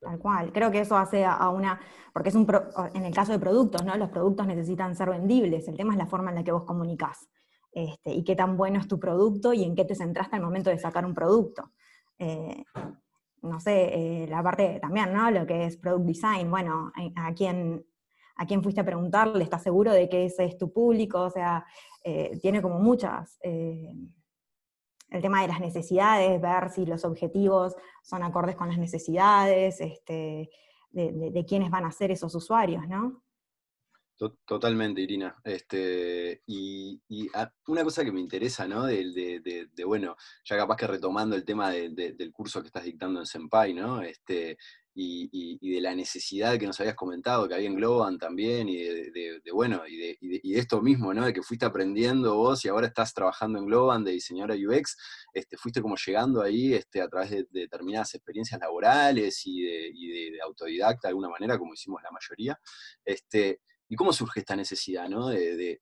tal 0.00 0.18
cual. 0.18 0.52
Creo 0.52 0.70
que 0.70 0.80
eso 0.80 0.96
hace 0.96 1.24
a 1.24 1.48
una, 1.48 1.80
porque 2.12 2.28
es 2.28 2.34
un, 2.34 2.46
en 2.94 3.04
el 3.04 3.14
caso 3.14 3.32
de 3.32 3.38
productos, 3.38 3.84
¿no? 3.84 3.96
Los 3.96 4.10
productos 4.10 4.46
necesitan 4.46 4.94
ser 4.94 5.10
vendibles, 5.10 5.66
el 5.68 5.76
tema 5.76 5.92
es 5.92 5.98
la 5.98 6.06
forma 6.06 6.30
en 6.30 6.36
la 6.36 6.44
que 6.44 6.52
vos 6.52 6.64
comunicás. 6.64 7.28
Este, 7.72 8.12
y 8.12 8.22
qué 8.22 8.36
tan 8.36 8.56
bueno 8.56 8.78
es 8.78 8.86
tu 8.86 9.00
producto 9.00 9.52
y 9.52 9.64
en 9.64 9.74
qué 9.74 9.84
te 9.84 9.96
centraste 9.96 10.36
al 10.36 10.42
momento 10.42 10.70
de 10.70 10.78
sacar 10.78 11.04
un 11.04 11.14
producto. 11.14 11.72
Eh, 12.18 12.64
no 13.42 13.60
sé, 13.60 14.22
eh, 14.22 14.26
la 14.28 14.42
parte 14.42 14.78
también, 14.80 15.12
¿no? 15.12 15.30
Lo 15.30 15.44
que 15.46 15.66
es 15.66 15.76
product 15.76 16.06
design, 16.06 16.50
bueno, 16.50 16.92
a 17.16 17.34
quién, 17.34 17.84
a 18.36 18.46
quién 18.46 18.62
fuiste 18.62 18.80
a 18.80 18.84
preguntarle, 18.84 19.44
¿estás 19.44 19.62
seguro 19.62 19.92
de 19.92 20.08
que 20.08 20.26
ese 20.26 20.44
es 20.44 20.58
tu 20.58 20.72
público? 20.72 21.20
O 21.22 21.30
sea, 21.30 21.64
eh, 22.02 22.38
tiene 22.40 22.60
como 22.60 22.78
muchas, 22.80 23.38
eh, 23.42 23.92
el 25.10 25.22
tema 25.22 25.42
de 25.42 25.48
las 25.48 25.60
necesidades, 25.60 26.40
ver 26.40 26.70
si 26.70 26.86
los 26.86 27.04
objetivos 27.04 27.76
son 28.02 28.22
acordes 28.22 28.56
con 28.56 28.68
las 28.68 28.78
necesidades, 28.78 29.80
este, 29.80 30.50
de, 30.90 31.30
de, 31.30 31.44
quiénes 31.44 31.70
van 31.70 31.84
a 31.84 31.92
ser 31.92 32.10
esos 32.10 32.34
usuarios, 32.34 32.86
¿no? 32.88 33.24
Totalmente, 34.16 35.00
Irina. 35.00 35.36
Este, 35.42 36.42
y, 36.46 37.00
una 37.66 37.82
cosa 37.82 38.04
que 38.04 38.12
me 38.12 38.20
interesa, 38.20 38.66
¿no? 38.68 38.86
De, 38.86 39.68
bueno, 39.84 40.16
ya 40.44 40.56
capaz 40.56 40.76
que 40.76 40.86
retomando 40.86 41.34
el 41.34 41.44
tema 41.44 41.70
del 41.70 42.32
curso 42.32 42.60
que 42.60 42.68
estás 42.68 42.84
dictando 42.84 43.20
en 43.20 43.26
Senpai, 43.26 43.74
¿no? 43.74 44.02
Este, 44.02 44.56
y, 44.94 45.74
de 45.74 45.80
la 45.80 45.94
necesidad 45.94 46.58
que 46.58 46.66
nos 46.66 46.78
habías 46.78 46.94
comentado, 46.94 47.48
que 47.48 47.54
había 47.54 47.66
en 47.68 47.74
Globan 47.74 48.18
también, 48.18 48.68
y 48.68 48.76
de, 48.76 49.40
bueno, 49.52 49.82
y 49.86 49.96
de, 49.96 50.58
esto 50.58 50.80
mismo, 50.80 51.12
¿no? 51.12 51.26
De 51.26 51.32
que 51.32 51.42
fuiste 51.42 51.66
aprendiendo 51.66 52.36
vos 52.36 52.64
y 52.64 52.68
ahora 52.68 52.86
estás 52.86 53.12
trabajando 53.12 53.58
en 53.58 53.66
Globan 53.66 54.04
de 54.04 54.12
diseñadora 54.12 54.54
UX, 54.54 54.96
este, 55.32 55.56
fuiste 55.56 55.82
como 55.82 55.96
llegando 55.96 56.42
ahí 56.42 56.74
este, 56.74 57.00
a 57.00 57.08
través 57.08 57.30
de, 57.30 57.46
determinadas 57.50 58.14
experiencias 58.14 58.60
laborales 58.60 59.42
y 59.44 59.62
de, 59.62 60.38
autodidacta 60.44 61.08
de 61.08 61.10
alguna 61.10 61.28
manera, 61.28 61.58
como 61.58 61.74
hicimos 61.74 62.00
la 62.02 62.10
mayoría. 62.10 62.58
Este, 63.04 63.60
¿Y 63.88 63.96
cómo 63.96 64.12
surge 64.12 64.40
esta 64.40 64.56
necesidad 64.56 65.08
¿no? 65.08 65.28
de, 65.28 65.80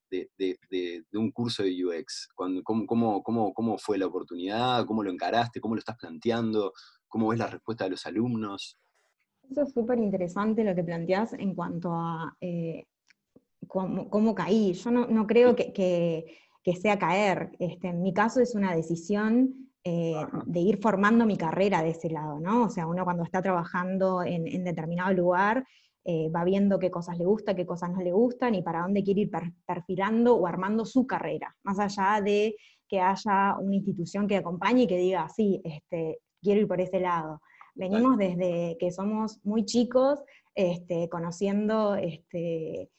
un 1.12 1.30
curso 1.30 1.62
de 1.62 1.84
UX? 1.84 2.28
cómo, 2.34 3.22
cómo, 3.22 3.78
fue 3.78 3.96
la 3.96 4.06
oportunidad? 4.06 4.84
¿Cómo 4.86 5.02
lo 5.02 5.10
encaraste? 5.10 5.60
¿Cómo 5.60 5.74
lo 5.74 5.78
estás 5.78 5.96
planteando? 5.96 6.72
¿Cómo 7.08 7.28
ves 7.28 7.38
la 7.38 7.46
respuesta 7.46 7.84
de 7.84 7.90
los 7.90 8.04
alumnos? 8.06 8.78
Eso 9.52 9.64
es 9.64 9.72
súper 9.74 9.98
interesante 9.98 10.64
lo 10.64 10.74
que 10.74 10.82
planteás 10.82 11.34
en 11.34 11.54
cuanto 11.54 11.92
a 11.92 12.34
eh, 12.40 12.86
cómo, 13.68 14.34
caí. 14.34 14.72
Yo 14.72 14.90
no, 14.90 15.26
creo 15.26 15.54
que, 15.54 16.24
sea 16.80 16.98
caer. 16.98 17.50
Este, 17.58 17.88
en 17.88 18.00
mi 18.00 18.14
caso 18.14 18.40
es 18.40 18.54
una 18.54 18.74
decisión 18.74 19.70
eh, 19.84 20.14
de 20.46 20.60
ir 20.60 20.78
formando 20.80 21.26
mi 21.26 21.36
carrera 21.36 21.82
de 21.82 21.90
ese 21.90 22.08
lado, 22.08 22.40
¿no? 22.40 22.64
O 22.64 22.70
sea, 22.70 22.86
uno 22.86 23.04
cuando 23.04 23.24
está 23.24 23.42
trabajando 23.42 24.22
en, 24.22 24.64
determinado 24.64 25.12
lugar 25.12 25.66
eh, 26.02 26.30
va 26.30 26.44
viendo 26.44 26.78
qué 26.78 26.90
cosas 26.90 27.18
le 27.18 27.26
gusta, 27.26 27.54
qué 27.54 27.66
cosas 27.66 27.90
no 27.90 28.00
le 28.00 28.12
gustan 28.12 28.54
y 28.54 28.62
para 28.62 28.80
dónde 28.80 29.04
quiere 29.04 29.20
ir 29.20 29.30
perfilando 29.66 30.34
o 30.34 30.46
armando 30.46 30.86
su 30.86 31.06
carrera, 31.06 31.54
más 31.62 31.78
allá 31.78 32.22
de 32.24 32.56
que 32.88 33.00
haya 33.00 33.58
una 33.58 33.76
institución 33.76 34.26
que 34.26 34.36
acompañe 34.36 34.84
y 34.84 34.86
que 34.86 34.96
diga, 34.96 35.28
sí, 35.28 35.60
este, 35.62 36.20
quiero 36.40 36.62
ir 36.62 36.68
por 36.68 36.80
ese 36.80 37.00
lado. 37.00 37.42
Venimos 37.74 38.18
desde 38.18 38.76
que 38.78 38.90
somos 38.90 39.40
muy 39.44 39.64
chicos, 39.64 40.20
este, 40.54 41.08
conociendo, 41.08 41.94
este, 41.94 42.90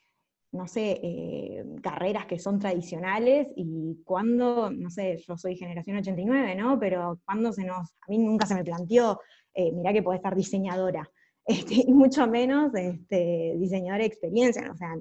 no 0.51 0.67
sé, 0.67 0.99
eh, 1.03 1.65
carreras 1.81 2.25
que 2.25 2.39
son 2.39 2.59
tradicionales 2.59 3.47
y 3.55 4.01
cuando, 4.03 4.71
no 4.71 4.89
sé, 4.89 5.17
yo 5.17 5.37
soy 5.37 5.55
generación 5.55 5.97
89, 5.97 6.55
¿no? 6.55 6.79
Pero 6.79 7.19
cuando 7.25 7.51
se 7.53 7.65
nos, 7.65 7.91
a 8.01 8.09
mí 8.09 8.17
nunca 8.17 8.45
se 8.45 8.55
me 8.55 8.63
planteó, 8.63 9.19
eh, 9.53 9.71
mirá 9.71 9.93
que 9.93 10.03
puede 10.03 10.17
estar 10.17 10.35
diseñadora, 10.35 11.09
este, 11.45 11.75
y 11.87 11.93
mucho 11.93 12.27
menos 12.27 12.73
este, 12.73 13.55
diseñadora 13.57 14.03
de 14.03 14.07
experiencia, 14.07 14.71
o 14.71 14.75
sea, 14.75 14.95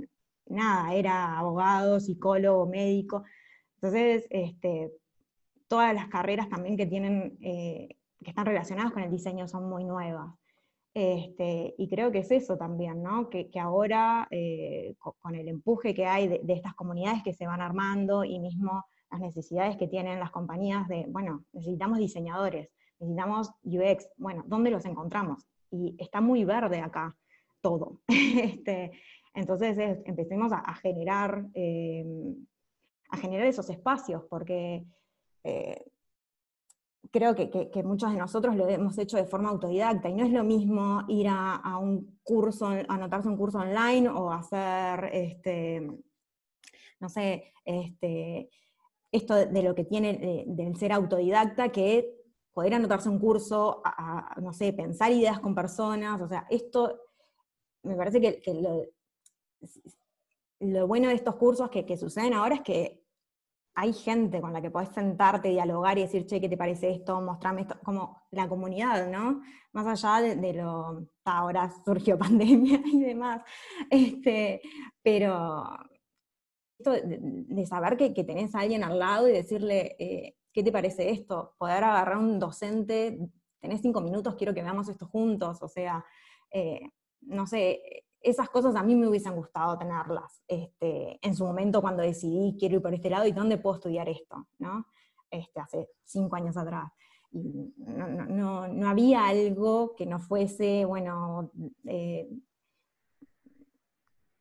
nada, 0.47 0.95
era 0.95 1.39
abogado, 1.39 2.01
psicólogo, 2.01 2.67
médico. 2.67 3.25
Entonces, 3.81 4.27
todas 5.67 5.95
las 5.95 6.09
carreras 6.09 6.49
también 6.49 6.77
que 6.77 6.87
tienen 6.87 7.39
eh, 7.41 7.97
que 8.23 8.31
están 8.31 8.47
relacionadas 8.47 8.93
con 8.93 9.03
el 9.03 9.11
diseño 9.11 9.47
son 9.49 9.69
muy 9.69 9.85
nuevas. 9.85 10.35
Este, 10.95 11.75
y 11.79 11.89
creo 11.89 12.13
que 12.13 12.19
es 12.19 12.31
eso 12.31 12.59
también, 12.59 13.03
¿no? 13.03 13.31
que, 13.31 13.49
ahora 13.59 14.29
eh, 14.31 14.95
con, 14.99 15.35
el 15.35 15.49
empuje 15.49 15.95
que 15.95 16.05
hay 16.05 16.29
de, 16.29 16.53
estas 16.53 16.75
comunidades 16.75 17.23
que 17.23 17.33
se 17.33 17.47
van 17.47 17.63
armando 17.63 18.25
y 18.25 18.39
mismo 18.39 18.85
las 19.11 19.21
necesidades 19.21 19.77
que 19.79 19.89
tienen 19.89 20.21
las 20.21 20.31
compañías 20.31 20.87
de, 20.89 21.07
bueno, 21.09 21.45
necesitamos 21.53 21.99
diseñadores, 21.99 22.69
necesitamos 22.99 23.51
UX, 23.63 24.09
bueno, 24.19 24.45
¿dónde 24.47 24.71
los 24.71 24.85
encontramos? 24.85 25.47
Y 25.71 25.97
está 25.99 26.21
muy 26.21 26.45
verde 26.45 26.81
acá 26.81 27.17
todo. 27.63 28.01
este, 28.09 28.93
entonces 29.35 29.79
empecemos 30.05 30.53
a, 30.53 30.75
generar, 30.75 31.47
eh, 31.55 32.05
a 33.09 33.17
generar 33.17 33.47
esos 33.47 33.71
espacios, 33.71 34.25
porque 34.29 34.85
eh, 35.45 35.85
creo 37.11 37.35
que, 37.35 37.83
muchos 37.83 38.13
de 38.13 38.19
nosotros 38.19 38.57
lo 38.57 38.69
hemos 38.69 38.97
hecho 38.99 39.17
de 39.17 39.27
forma 39.27 39.51
autodidacta 39.51 40.09
y 40.09 40.15
no 40.15 40.25
es 40.25 40.33
lo 40.33 40.45
mismo 40.45 41.03
ir 41.09 41.27
a, 41.29 41.79
un 41.79 42.19
curso, 42.23 42.69
anotarse 42.89 43.29
un 43.29 43.37
curso 43.37 43.59
online 43.59 44.09
o 44.09 44.31
hacer, 44.31 45.11
este, 45.13 45.91
no 47.01 47.09
sé, 47.09 47.53
este, 47.65 48.51
esto 49.11 49.35
de, 49.35 49.63
lo 49.63 49.75
que 49.75 49.85
tiene 49.85 50.45
del 50.47 50.77
ser 50.77 50.93
autodidacta 50.93 51.71
que 51.71 52.15
poder 52.53 52.75
anotarse 52.75 53.09
un 53.09 53.19
curso, 53.19 53.83
a, 53.85 54.37
no 54.41 54.53
sé, 54.53 54.73
pensar 54.73 55.11
ideas 55.11 55.41
con 55.41 55.55
personas, 55.55 56.21
o 56.21 56.29
sea, 56.29 56.47
esto 56.51 57.01
me 57.83 57.97
parece 57.97 58.21
que, 58.21 58.43
lo, 60.61 60.87
bueno 60.87 61.09
de 61.09 61.15
estos 61.15 61.35
cursos 61.35 61.69
que, 61.71 61.85
que 61.85 61.97
suceden 61.97 62.35
ahora 62.35 62.57
es 62.57 62.61
que 62.63 63.02
hay 63.75 63.93
gente 63.93 64.41
con 64.41 64.53
la 64.53 64.61
que 64.61 64.71
podés 64.71 64.91
sentarte, 64.91 65.49
dialogar 65.49 65.97
y 65.99 66.03
decir, 66.03 66.27
che, 66.27 66.41
¿qué 66.41 66.49
te 66.49 66.57
parece 66.57 66.91
esto? 66.91 67.21
Mostrame 67.21 67.63
esto, 67.63 67.79
como 67.83 68.23
la 68.31 68.49
comunidad, 68.49 69.09
¿no? 69.09 69.43
Más 69.73 69.87
allá 69.87 70.35
de, 70.35 70.53
lo, 70.53 71.07
ahora 71.25 71.71
surgió 71.85 72.19
pandemia 72.19 72.81
y 72.85 73.01
demás, 73.01 73.43
este, 73.91 74.61
pero 75.03 75.65
esto 76.79 76.93
de, 76.93 77.67
saber 77.67 77.97
que, 77.97 78.25
tenés 78.25 78.55
a 78.55 78.61
alguien 78.61 78.85
al 78.85 78.99
lado 78.99 79.29
y 79.29 79.33
decirle, 79.33 79.97
eh, 79.99 80.37
¿qué 80.53 80.63
te 80.63 80.73
parece 80.73 81.11
esto? 81.11 81.55
Poder 81.59 81.85
agarrar 81.85 82.19
un 82.19 82.39
docente, 82.39 83.19
tenés 83.61 83.81
cinco 83.81 84.01
minutos, 84.01 84.35
quiero 84.35 84.53
que 84.53 84.63
veamos 84.63 84.89
esto 84.89 85.07
juntos, 85.07 85.63
o 85.63 85.69
sea, 85.69 86.05
eh, 86.51 86.81
no 87.23 87.47
sé, 87.47 88.02
esas 88.23 88.49
cosas 88.49 88.77
a 88.77 88.83
mí 88.83 88.95
me 88.95 89.09
hubiesen 89.09 89.35
gustado 89.35 89.77
tenerlas 89.77 90.43
este, 90.47 91.19
en 91.21 91.35
su 91.35 91.45
momento 91.45 91.81
cuando 91.81 92.03
decidí 92.03 92.57
quiero 92.59 92.77
ir 92.77 92.83
por 92.83 92.95
este 92.95 93.11
lado 93.11 93.27
y 93.27 93.33
dónde 93.33 93.59
puedo 93.59 93.77
estudiar 93.77 94.09
esto, 94.09 94.47
¿no? 94.59 94.87
Este, 95.31 95.61
hace 95.61 95.89
cinco 96.05 96.37
años 96.37 96.57
atrás. 96.57 96.91
no, 97.33 98.89
había 98.89 99.27
algo 99.27 99.95
que 99.97 100.07
no 100.07 100.19
fuese, 100.19 100.85
bueno, 100.85 101.51
eh, 101.87 102.29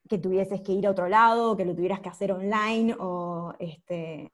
que 0.08 0.18
tuvieses 0.18 0.62
que 0.62 0.74
ir 0.74 0.86
a 0.86 0.92
otro 0.92 1.08
lado, 1.08 1.56
que 1.56 1.66
lo 1.66 1.74
tuvieras 1.74 2.02
que 2.02 2.10
hacer 2.10 2.34
online, 2.34 2.96
o 3.00 3.54
este, 3.60 4.32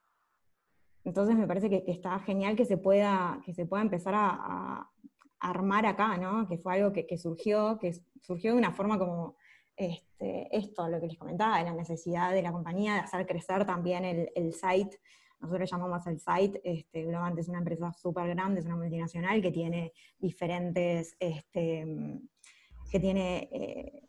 entonces 1.04 1.36
me 1.36 1.48
parece 1.48 1.70
que, 1.70 1.84
está 1.88 2.20
genial 2.20 2.56
que 2.56 2.66
se 2.66 2.78
pueda, 2.78 3.40
que 3.46 3.54
se 3.54 3.68
pueda 3.68 3.84
empezar 3.84 4.16
a 4.16 4.90
armar 5.40 5.86
acá, 5.86 6.18
¿no? 6.18 6.48
Que 6.48 6.58
fue 6.58 6.76
algo 6.76 6.92
que, 6.92 7.18
surgió, 7.18 7.78
que 7.80 7.94
surgió 8.22 8.54
de 8.54 8.58
una 8.58 8.72
forma 8.72 8.98
como 8.98 9.36
este, 9.76 10.56
esto, 10.56 10.88
lo 10.88 11.00
que 11.00 11.08
les 11.08 11.18
comentaba, 11.18 11.60
de 11.60 11.66
la 11.66 11.74
necesidad 11.74 12.34
de 12.34 12.42
la 12.42 12.52
compañía 12.52 12.94
de 12.94 13.00
hacer 13.02 13.26
crecer 13.26 13.66
también 13.66 14.30
el, 14.36 14.54
site. 14.54 15.00
Nosotros 15.40 15.70
llamamos 15.70 16.08
el 16.08 16.20
site, 16.20 16.62
este, 16.64 17.04
Globant 17.04 17.38
es 17.38 17.48
una 17.48 17.60
empresa 17.60 17.94
súper 17.94 18.28
grande, 18.30 18.60
es 18.60 18.66
una 18.66 18.76
multinacional 18.76 19.42
que 19.42 19.52
tiene 19.52 19.94
diferentes, 20.18 21.16
este, 21.20 21.86
que 22.90 23.00
tiene 23.00 23.50
eh, 23.52 24.08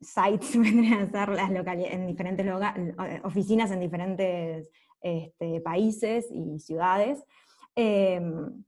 sites, 0.00 0.54
en 0.54 2.06
diferentes 2.06 2.46
oficinas 3.24 3.70
en 3.72 3.80
diferentes 3.80 4.70
este, 5.00 5.60
países 5.60 6.28
y 6.30 6.60
ciudades. 6.60 7.24
Em, 7.74 8.64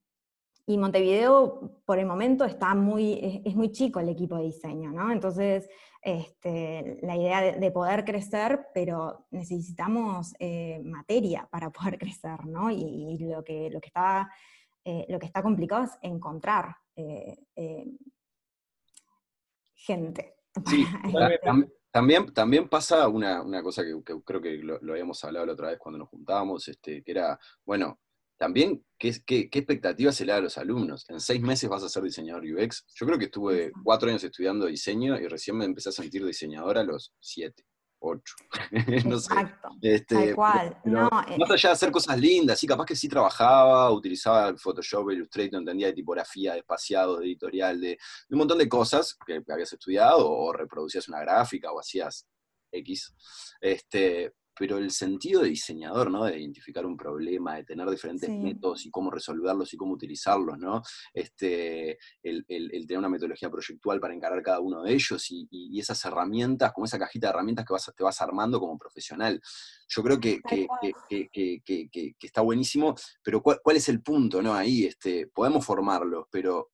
y 0.68 0.78
Montevideo, 0.78 1.80
por 1.85 2.00
el 2.00 2.06
momento, 2.06 2.44
está 2.44 2.75
muy, 2.75 3.42
es, 3.44 3.54
muy 3.54 3.70
chico 3.70 4.00
el 4.00 4.08
equipo 4.08 4.37
de 4.37 4.44
diseño, 4.44 4.90
¿no? 4.90 5.12
Entonces, 5.12 5.68
este, 6.02 6.99
la 7.02 7.16
idea 7.16 7.52
de, 7.52 7.70
poder 7.70 8.04
crecer, 8.04 8.66
pero 8.75 9.26
necesitamos 9.30 10.35
eh, 10.40 10.80
materia 10.85 11.49
para 11.52 11.70
poder 11.70 11.99
crecer, 11.99 12.44
¿no? 12.46 12.68
Y, 12.70 13.16
lo, 13.18 13.44
que, 13.44 13.70
lo, 13.70 13.80
que 13.80 13.87
está, 13.87 14.28
eh, 14.85 15.06
lo 15.08 15.20
que 15.20 15.26
está 15.26 15.40
complicado 15.40 15.85
es 15.85 15.90
encontrar 16.02 16.76
eh, 16.96 17.37
gente. 19.75 20.35
Sí, 20.66 20.87
también, 21.92 22.32
también 22.32 22.68
pasa 22.68 23.08
una, 23.08 23.62
cosa 23.62 23.82
que, 23.82 23.94
creo 24.25 24.40
que 24.40 24.56
lo, 24.56 24.78
lo, 24.80 24.92
habíamos 24.92 25.23
hablado 25.23 25.46
la 25.46 25.52
otra 25.52 25.68
vez 25.68 25.78
cuando 25.78 25.99
nos 25.99 26.08
juntábamos, 26.08 26.66
este, 26.68 27.02
que 27.02 27.11
era, 27.11 27.38
bueno, 27.64 27.99
también, 28.38 28.85
¿qué, 28.99 29.14
qué, 29.25 29.49
qué 29.49 29.59
expectativas 29.61 30.14
se 30.14 30.25
le 30.25 30.33
da 30.33 30.38
a 30.38 30.43
los 30.43 30.59
alumnos? 30.59 31.05
En 31.09 31.21
seis 31.21 31.40
meses 31.40 31.69
vas 31.69 31.83
a 31.83 31.88
ser 31.88 32.02
diseñador 32.02 32.45
UX. 32.45 32.85
Yo 32.95 33.07
creo 33.07 33.19
que 33.19 33.26
estuve 33.26 33.73
cuatro 33.83 34.09
años 34.09 34.23
estudiando 34.25 34.66
diseño 34.66 35.19
y 35.19 35.26
recién 35.26 35.57
me 35.57 35.64
empecé 35.64 35.88
a 35.88 35.93
sentir 35.93 36.25
diseñador 36.25 36.76
a 36.76 36.85
los 36.85 37.14
siete, 37.21 37.64
ocho. 37.99 38.35
no 39.07 39.16
Exacto, 39.16 39.69
este, 39.81 40.14
tal 40.14 40.35
cual. 40.35 40.81
Eh, 40.85 41.38
más 41.38 41.50
allá 41.50 41.71
de 41.71 41.73
hacer 41.73 41.90
cosas 41.90 42.19
lindas, 42.19 42.59
sí, 42.59 42.66
capaz 42.66 42.85
que 42.85 42.97
sí 42.97 43.09
trabajaba, 43.09 43.90
utilizaba 43.90 44.55
Photoshop, 44.57 45.11
Illustrator, 45.12 45.61
entendía 45.61 45.88
de 45.88 45.95
tipografía, 45.95 46.52
de 46.52 46.59
espaciado, 46.59 47.19
de 47.19 47.26
editorial, 47.26 47.81
de, 47.81 47.99
un 48.31 48.38
montón 48.38 48.59
de 48.59 48.69
cosas 48.69 49.16
que 49.26 49.43
habías 49.49 49.73
estudiado, 49.73 50.31
o 50.31 50.52
reproducías 50.52 51.09
una 51.09 51.21
gráfica 51.21 51.73
o 51.73 51.81
hacías 51.81 52.26
X. 52.71 53.14
Este, 53.61 54.35
pero 54.58 54.78
el 54.78 54.90
sentido 54.90 55.42
de 55.42 55.50
diseñador, 55.50 56.10
¿no? 56.10 56.25
De 56.25 56.38
identificar 56.38 56.86
un 56.86 56.96
problema, 56.96 57.56
de 57.56 57.64
tener 57.64 57.88
diferentes 57.90 58.30
métodos 58.30 58.86
y 58.86 58.90
cómo 58.90 59.10
resolverlos 59.10 59.72
y 59.72 59.76
cómo 59.76 59.92
utilizarlos, 59.92 60.58
¿no? 60.58 60.82
Este, 61.12 61.98
el, 62.22 62.44
tener 62.46 62.98
una 62.98 63.08
metodología 63.08 63.50
proyectual 63.50 64.00
para 64.00 64.14
encarar 64.14 64.42
cada 64.42 64.60
uno 64.60 64.82
de 64.82 64.94
ellos 64.94 65.26
y, 65.30 65.78
esas 65.78 66.02
herramientas, 66.06 66.72
como 66.72 66.86
esa 66.86 66.98
cajita 66.98 67.26
de 67.26 67.30
herramientas 67.30 67.66
que 67.66 67.72
vas, 67.72 67.92
te 67.94 68.02
vas 68.02 68.20
armando 68.22 68.58
como 68.58 68.78
profesional. 68.78 69.40
Yo 69.88 70.02
creo 70.02 70.18
que, 70.18 70.40
está 72.20 72.40
buenísimo, 72.40 72.94
pero 73.22 73.42
¿cuál, 73.42 73.60
¿cuál, 73.62 73.76
es 73.76 73.88
el 73.88 74.02
punto, 74.02 74.42
¿no? 74.42 74.54
Ahí, 74.54 74.84
este, 74.84 75.26
podemos 75.28 75.64
formarlos, 75.64 76.26
pero 76.30 76.70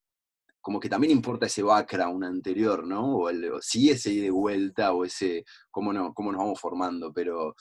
como 0.63 0.81
que 0.81 0.89
también 0.89 1.13
importa 1.13 1.47
ese 1.47 1.63
background 1.63 2.25
anterior, 2.25 2.87
¿no? 2.87 3.17
O, 3.17 3.29
el, 3.29 3.51
sí 3.61 3.91
ese 3.91 4.11
de 4.11 4.31
vuelta 4.31 4.95
o 4.95 5.05
ese 5.05 5.45
cómo, 5.71 5.93
no, 5.93 6.15
cómo 6.15 6.31
nos 6.33 6.41
vamos 6.41 6.61
formando, 6.61 7.13
pero 7.13 7.55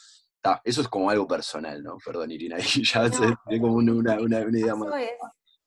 eso 0.63 0.81
es 0.81 0.87
como 0.87 1.09
algo 1.09 1.27
personal, 1.27 1.83
¿no? 1.83 1.97
Perdón, 2.05 2.31
Irina, 2.31 2.57
ya 2.93 3.09
no, 3.09 3.37
como 3.59 3.73
una, 3.73 4.19
idea 4.51 4.75
más. 4.75 4.93
Es, 5.01 5.09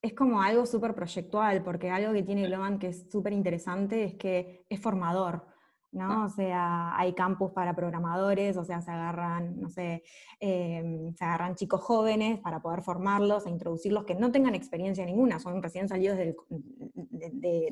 es, 0.01 0.15
como 0.15 0.41
algo 0.41 0.65
súper 0.65 0.95
proyectual, 0.95 1.63
porque 1.63 1.91
algo 1.91 2.13
que 2.13 2.23
tiene 2.23 2.47
Globan 2.47 2.79
que 2.79 2.89
es 2.89 3.11
súper 3.11 3.33
interesante 3.33 4.05
es 4.05 4.15
que 4.15 4.65
es 4.69 4.81
formador. 4.81 5.54
¿No? 5.95 6.27
O 6.27 6.29
sea, 6.29 6.99
hay 6.99 7.15
campus 7.15 7.53
para 7.53 7.75
programadores, 7.75 8.57
o 8.57 8.65
sea, 8.65 8.83
se 8.83 8.91
agarran, 8.91 9.61
no 9.61 9.71
sé, 9.71 10.03
em, 10.41 11.15
se 11.15 11.25
agarran 11.25 11.55
chicos 11.55 11.81
jóvenes 11.81 12.41
para 12.41 12.61
poder 12.61 12.83
formarlos 12.83 13.47
e 13.47 13.51
introducirlos 13.51 14.05
que 14.05 14.15
no 14.15 14.31
tengan 14.33 14.55
experiencia 14.55 15.07
ninguna, 15.07 15.39
son 15.39 15.63
recién 15.63 15.89
salidos 15.89 16.19
de, 16.19 16.35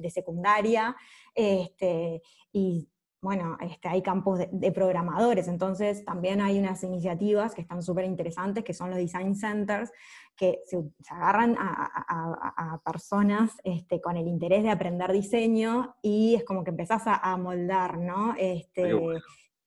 de, 0.01 0.11
secundaria, 0.11 0.97
este, 1.35 2.23
y 2.53 2.89
bueno, 3.23 3.57
este, 3.61 3.89
hay 3.89 4.03
campos 4.03 4.41
de, 4.51 4.73
programadores, 4.73 5.47
entonces 5.47 6.05
también 6.05 6.41
hay 6.41 6.59
unas 6.59 6.83
iniciativas 6.83 7.55
que 7.55 7.61
están 7.61 7.81
súper 7.81 8.05
interesantes, 8.05 8.65
que 8.65 8.75
son 8.75 8.91
los 8.91 8.99
design 8.99 9.37
centers, 9.37 9.93
que 10.37 10.59
se, 10.67 10.83
agarran 11.09 11.57
a, 11.57 12.81
personas 12.85 13.53
este, 13.63 14.01
con 14.01 14.17
el 14.17 14.27
interés 14.27 14.65
de 14.65 14.71
aprender 14.71 15.13
diseño 15.13 15.95
y 16.03 16.35
es 16.35 16.45
como 16.45 16.65
que 16.65 16.71
empezás 16.71 17.03
a, 17.07 17.37
moldar, 17.37 17.97
¿no? 17.99 18.35
Este, 18.37 18.93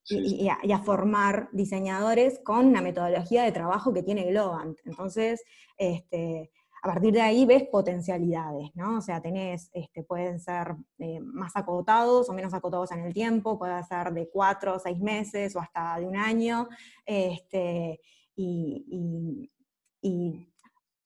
y, 0.10 0.50
a, 0.50 0.80
formar 0.80 1.48
diseñadores 1.54 2.42
con 2.44 2.66
una 2.68 2.82
metodología 2.82 3.44
de 3.44 3.54
trabajo 3.54 3.94
que 3.94 4.04
tiene 4.04 4.26
Globant. 4.26 4.78
Entonces, 4.84 5.42
este, 5.78 6.52
a 6.86 6.94
partir 6.94 7.14
de 7.14 7.22
ahí 7.22 7.48
ves 7.48 7.64
potencialidades, 7.64 8.70
¿no? 8.76 9.00
O 9.00 9.02
sea, 9.02 9.20
tenés, 9.20 9.72
este, 9.74 10.04
pueden 10.04 10.40
ser 10.40 10.76
eh, 11.00 11.20
más 11.20 11.56
acotados 11.56 12.30
o 12.30 12.34
menos 12.34 12.54
acotados 12.54 12.92
en 12.92 13.00
el 13.00 13.12
tiempo, 13.12 13.58
puede 13.58 13.82
ser 13.86 14.14
de 14.14 14.30
cuatro 14.30 14.76
o 14.76 14.80
seis 14.80 15.00
meses 15.00 15.56
o 15.56 15.60
hasta 15.60 15.98
de 15.98 16.06
un 16.06 16.16
año, 16.16 16.70
este, 17.04 18.00
y, 18.36 19.50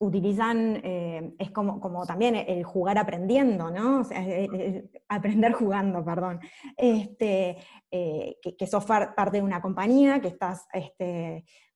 utilizan, 0.02 0.82
eh, 0.84 1.34
es 1.40 1.52
como, 1.52 2.06
también 2.06 2.36
el 2.36 2.66
jugar 2.66 2.98
aprendiendo, 2.98 3.72
¿no? 3.72 4.02
O 4.02 4.04
sea, 4.04 4.22
aprender 5.08 5.54
jugando, 5.54 6.04
perdón. 6.04 6.42
Este, 6.76 7.58
eh, 7.90 8.38
que, 8.42 8.58
que, 8.58 8.68
sos 8.68 8.86
parte 8.86 9.38
de 9.38 9.44
una 9.44 9.62
compañía, 9.62 10.20
que 10.20 10.28
estás 10.28 10.68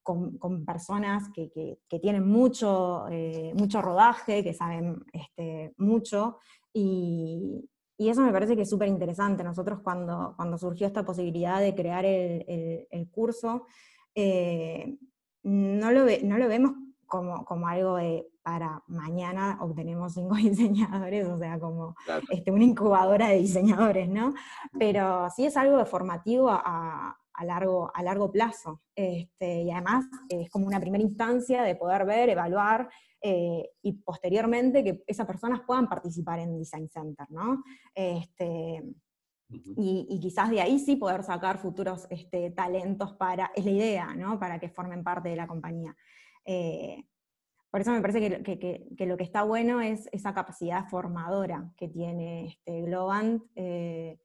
con, 0.03 0.65
personas 0.65 1.29
que, 1.33 1.79
tienen 2.01 2.27
mucho, 2.27 3.05
eh, 3.09 3.53
mucho 3.55 3.81
rodaje, 3.81 4.43
que 4.43 4.53
saben 4.53 5.03
este, 5.11 5.73
mucho, 5.77 6.37
y, 6.73 7.69
eso 7.97 8.21
me 8.21 8.33
parece 8.33 8.57
que 8.57 8.63
es 8.63 8.69
súper 8.69 8.89
interesante. 8.89 9.45
Nosotros 9.45 9.79
cuando, 9.81 10.33
cuando 10.35 10.57
surgió 10.57 10.85
esta 10.85 11.05
posibilidad 11.05 11.61
de 11.61 11.73
crear 11.73 12.03
el, 12.03 13.09
curso, 13.11 13.65
eh, 14.13 14.97
no, 15.43 15.91
lo 15.91 16.05
no 16.23 16.37
lo 16.37 16.47
vemos 16.49 16.73
como, 17.07 17.45
como, 17.45 17.67
algo 17.69 17.95
de 17.95 18.27
para 18.43 18.83
mañana 18.87 19.57
obtenemos 19.61 20.13
cinco 20.13 20.35
diseñadores, 20.35 21.27
o 21.27 21.37
sea, 21.37 21.59
como 21.59 21.95
este, 22.29 22.51
una 22.51 22.65
incubadora 22.65 23.29
de 23.29 23.37
diseñadores, 23.37 24.09
¿no? 24.09 24.33
Pero 24.77 25.29
sí 25.35 25.45
es 25.45 25.55
algo 25.55 25.77
de 25.77 25.85
formativo 25.85 26.49
a, 26.49 27.17
a 27.33 27.45
largo, 27.45 27.91
a 27.93 28.03
largo 28.03 28.31
plazo. 28.31 28.81
Este, 28.95 29.63
y 29.63 29.71
además 29.71 30.05
es 30.29 30.49
como 30.49 30.67
una 30.67 30.79
primera 30.79 31.03
instancia 31.03 31.63
de 31.63 31.75
poder 31.75 32.05
ver, 32.05 32.29
evaluar 32.29 32.89
eh, 33.21 33.69
y 33.81 33.93
posteriormente 33.93 34.83
que 34.83 35.03
esas 35.07 35.25
personas 35.25 35.61
puedan 35.61 35.87
participar 35.87 36.39
en 36.39 36.57
Design 36.57 36.89
Center, 36.89 37.25
¿no? 37.31 37.63
Este, 37.95 38.83
y, 39.77 40.19
quizás 40.21 40.49
de 40.49 40.61
ahí 40.61 40.79
sí 40.79 40.95
poder 40.95 41.23
sacar 41.23 41.57
futuros 41.57 42.07
este, 42.09 42.51
talentos 42.51 43.13
para, 43.13 43.51
es 43.55 43.65
la 43.65 43.71
idea, 43.71 44.15
¿no? 44.15 44.39
Para 44.39 44.59
que 44.59 44.69
formen 44.69 45.03
parte 45.03 45.29
de 45.29 45.35
la 45.35 45.47
compañía. 45.47 45.95
Eh, 46.45 47.05
por 47.69 47.81
eso 47.81 47.91
me 47.91 48.01
parece 48.01 48.43
que, 48.43 49.05
lo 49.05 49.17
que 49.17 49.23
está 49.23 49.43
bueno 49.43 49.81
es 49.81 50.07
esa 50.11 50.33
capacidad 50.33 50.87
formadora 50.89 51.71
que 51.75 51.87
tiene 51.87 52.45
este 52.45 52.81
Globant, 52.83 53.43
eh, 53.55 54.19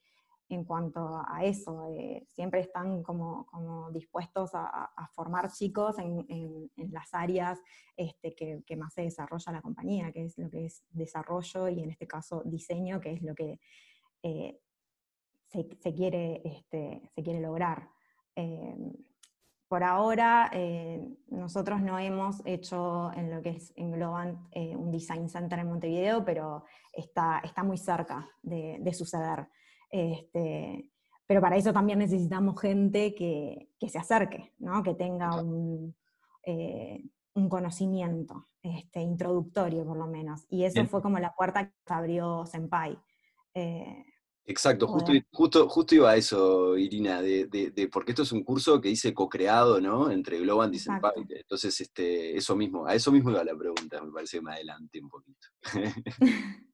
en 0.48 0.64
cuanto 0.64 1.22
a 1.26 1.44
eso. 1.44 1.84
Eh, 1.94 2.24
siempre 2.28 2.60
están 2.60 3.02
como, 3.02 3.46
dispuestos 3.92 4.50
a, 4.54 5.10
formar 5.14 5.50
chicos 5.52 5.96
en, 5.98 6.70
las 6.90 7.12
áreas 7.12 7.60
este, 7.96 8.34
que, 8.34 8.76
más 8.76 8.94
se 8.94 9.02
desarrolla 9.02 9.52
la 9.52 9.62
compañía, 9.62 10.12
que 10.12 10.24
es 10.24 10.38
lo 10.38 10.48
que 10.50 10.66
es 10.66 10.84
desarrollo 10.90 11.68
y 11.68 11.82
en 11.82 11.90
este 11.90 12.06
caso 12.06 12.42
diseño, 12.44 13.00
que 13.00 13.12
es 13.12 13.22
lo 13.22 13.34
que 13.34 13.60
eh, 14.22 14.60
se, 15.46 15.94
quiere, 15.94 16.42
este, 16.44 17.10
se 17.14 17.22
quiere 17.22 17.40
lograr. 17.40 17.88
Eh, 18.34 18.76
por 19.66 19.84
ahora, 19.84 20.50
nosotros 21.26 21.82
no 21.82 21.98
hemos 21.98 22.40
hecho 22.46 23.12
en 23.12 23.30
lo 23.30 23.42
que 23.42 23.50
es 23.50 23.70
en 23.76 23.92
Globant 23.92 24.38
un 24.56 24.90
Design 24.90 25.28
Center 25.28 25.58
en 25.58 25.68
Montevideo, 25.68 26.24
pero 26.24 26.64
está, 26.90 27.42
está 27.44 27.62
muy 27.62 27.76
cerca 27.76 28.26
de 28.42 28.94
suceder. 28.94 29.46
Este, 29.90 30.90
pero 31.26 31.40
para 31.40 31.56
eso 31.56 31.72
también 31.72 31.98
necesitamos 31.98 32.60
gente 32.60 33.14
que, 33.14 33.68
se 33.86 33.98
acerque, 33.98 34.54
que 34.84 34.94
tenga 34.94 35.40
un, 35.40 35.94
eh, 36.42 37.02
un 37.34 37.48
conocimiento 37.48 38.48
este, 38.62 39.00
introductorio 39.00 39.84
por 39.84 39.96
lo 39.96 40.06
menos. 40.06 40.46
Y 40.48 40.64
eso 40.64 40.84
fue 40.86 41.02
como 41.02 41.18
la 41.18 41.34
puerta 41.34 41.70
que 41.70 41.92
abrió 41.92 42.46
Senpai. 42.46 42.98
Eh, 43.54 44.04
Exacto, 44.50 44.86
justo, 44.86 45.12
justo, 45.30 45.68
justo 45.68 45.94
iba 45.94 46.10
a 46.10 46.16
eso, 46.16 46.78
Irina, 46.78 47.20
de, 47.20 47.90
porque 47.92 48.12
esto 48.12 48.22
es 48.22 48.32
un 48.32 48.42
curso 48.42 48.80
que 48.80 48.88
dice 48.88 49.12
co-creado, 49.12 49.78
¿no? 49.78 50.10
Entre 50.10 50.38
Globant 50.38 50.74
y 50.74 50.78
Senpai. 50.78 51.12
Entonces, 51.28 51.78
este, 51.82 52.34
eso 52.34 52.56
mismo, 52.56 52.86
a 52.86 52.94
eso 52.94 53.12
mismo 53.12 53.30
iba 53.30 53.44
la 53.44 53.54
pregunta, 53.54 54.02
me 54.02 54.10
parece 54.10 54.38
que 54.38 54.42
me 54.42 54.54
adelante 54.54 55.02
un 55.02 55.10
poquito. 55.10 55.48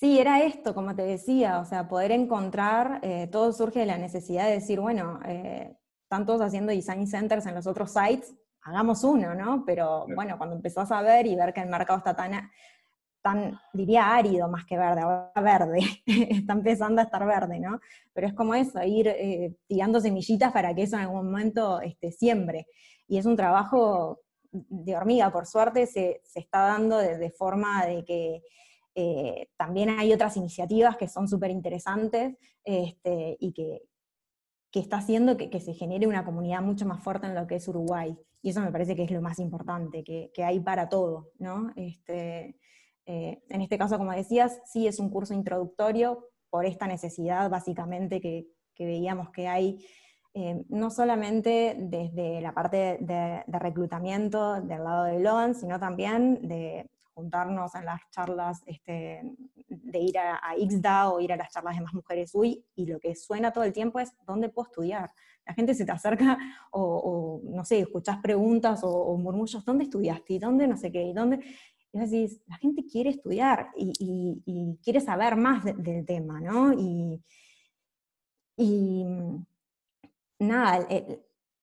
Sí, 0.00 0.18
era 0.18 0.42
esto, 0.42 0.74
como 0.74 0.96
te 0.96 1.02
decía, 1.02 1.58
o 1.60 1.66
sea, 1.66 1.86
poder 1.86 2.10
encontrar, 2.10 3.00
eh, 3.02 3.26
todo 3.30 3.52
surge 3.52 3.80
de 3.80 3.86
la 3.86 3.98
necesidad 3.98 4.46
de 4.46 4.52
decir, 4.52 4.80
bueno, 4.80 5.20
eh, 5.26 5.76
están 6.04 6.24
todos 6.24 6.40
haciendo 6.40 6.72
design 6.72 7.06
centers 7.06 7.44
en 7.44 7.54
los 7.54 7.66
otros 7.66 7.92
sites, 7.92 8.34
hagamos 8.62 9.04
uno, 9.04 9.34
¿no? 9.34 9.62
Pero 9.66 10.06
bueno, 10.14 10.38
cuando 10.38 10.56
empezás 10.56 10.90
a 10.90 11.02
ver 11.02 11.26
y 11.26 11.36
ver 11.36 11.52
que 11.52 11.60
el 11.60 11.68
mercado 11.68 11.98
está 11.98 12.16
tan, 12.16 12.50
tan 13.20 13.60
diría 13.74 14.14
árido 14.14 14.48
más 14.48 14.64
que 14.64 14.78
verde, 14.78 15.02
ahora 15.02 15.32
verde, 15.42 15.80
está 16.06 16.54
empezando 16.54 17.02
a 17.02 17.04
estar 17.04 17.26
verde, 17.26 17.60
¿no? 17.60 17.78
Pero 18.14 18.26
es 18.26 18.32
como 18.32 18.54
eso, 18.54 18.82
ir 18.82 19.06
eh, 19.06 19.54
tirando 19.66 20.00
semillitas 20.00 20.50
para 20.50 20.74
que 20.74 20.84
eso 20.84 20.96
en 20.96 21.02
algún 21.02 21.26
momento 21.26 21.78
este, 21.82 22.10
siembre. 22.10 22.66
Y 23.06 23.18
es 23.18 23.26
un 23.26 23.36
trabajo 23.36 24.22
de 24.50 24.96
hormiga, 24.96 25.30
por 25.30 25.44
suerte 25.44 25.86
se, 25.86 26.22
se 26.24 26.40
está 26.40 26.60
dando 26.60 26.96
de 26.96 27.30
forma 27.32 27.84
de 27.84 28.02
que 28.06 28.40
eh, 28.94 29.48
también 29.56 29.90
hay 29.90 30.12
otras 30.12 30.36
iniciativas 30.36 30.96
que 30.96 31.08
son 31.08 31.28
súper 31.28 31.50
interesantes 31.50 32.36
este, 32.64 33.36
y 33.40 33.52
que, 33.52 33.82
está 34.72 34.98
haciendo 34.98 35.36
que, 35.36 35.60
se 35.60 35.74
genere 35.74 36.06
una 36.06 36.24
comunidad 36.24 36.62
mucho 36.62 36.86
más 36.86 37.02
fuerte 37.02 37.26
en 37.26 37.34
lo 37.34 37.46
que 37.46 37.56
es 37.56 37.68
Uruguay. 37.68 38.16
Y 38.42 38.50
eso 38.50 38.60
me 38.60 38.72
parece 38.72 38.96
que 38.96 39.04
es 39.04 39.10
lo 39.10 39.20
más 39.20 39.38
importante, 39.38 40.02
que, 40.04 40.44
hay 40.44 40.60
para 40.60 40.88
todo. 40.88 41.30
¿no? 41.38 41.72
Este, 41.76 42.56
eh, 43.06 43.42
en 43.48 43.60
este 43.60 43.78
caso, 43.78 43.98
como 43.98 44.12
decías, 44.12 44.60
sí 44.66 44.86
es 44.86 44.98
un 44.98 45.10
curso 45.10 45.34
introductorio 45.34 46.30
por 46.50 46.66
esta 46.66 46.86
necesidad 46.86 47.48
básicamente 47.48 48.20
que, 48.20 48.46
veíamos 48.78 49.28
que 49.28 49.46
hay 49.46 49.84
eh, 50.32 50.64
no 50.70 50.90
solamente 50.90 51.76
desde 51.78 52.40
la 52.40 52.54
parte 52.54 52.96
de, 52.98 53.44
reclutamiento 53.46 54.54
del 54.62 54.84
lado 54.84 55.04
de 55.04 55.20
Logan, 55.20 55.54
sino 55.54 55.78
también 55.78 56.48
de 56.48 56.88
juntarnos 57.20 57.74
en 57.74 57.84
las 57.84 58.00
charlas 58.10 58.62
este, 58.66 59.20
de 59.68 59.98
ir 59.98 60.18
a, 60.18 60.40
a, 60.42 60.56
IXDA 60.56 61.10
o 61.10 61.20
ir 61.20 61.32
a 61.32 61.36
las 61.36 61.52
charlas 61.52 61.76
de 61.76 61.82
Más 61.82 61.92
Mujeres 61.92 62.34
UI, 62.34 62.64
y 62.74 62.86
lo 62.86 62.98
que 62.98 63.14
suena 63.14 63.52
todo 63.52 63.64
el 63.64 63.72
tiempo 63.72 64.00
es, 64.00 64.12
¿dónde 64.26 64.48
puedo 64.48 64.68
estudiar? 64.68 65.10
La 65.46 65.54
gente 65.54 65.74
se 65.74 65.84
te 65.84 65.92
acerca 65.92 66.38
o, 66.72 67.40
no 67.44 67.64
sé, 67.64 67.80
escuchás 67.80 68.18
preguntas 68.22 68.80
o, 68.82 69.16
murmullos, 69.16 69.64
¿dónde 69.64 69.84
estudiaste? 69.84 70.34
¿Y 70.34 70.38
dónde 70.38 70.66
no 70.66 70.76
sé 70.76 70.90
qué? 70.90 71.02
¿Y 71.02 71.12
dónde? 71.12 71.40
Y 71.92 71.98
decís, 71.98 72.40
la 72.46 72.56
gente 72.56 72.86
quiere 72.86 73.10
estudiar 73.10 73.70
y, 73.76 74.78
quiere 74.82 75.00
saber 75.00 75.36
más 75.36 75.64
del 75.64 76.06
tema, 76.06 76.40
¿no? 76.40 76.72
Y, 76.72 77.22
y 78.56 79.04
nada, 80.38 80.86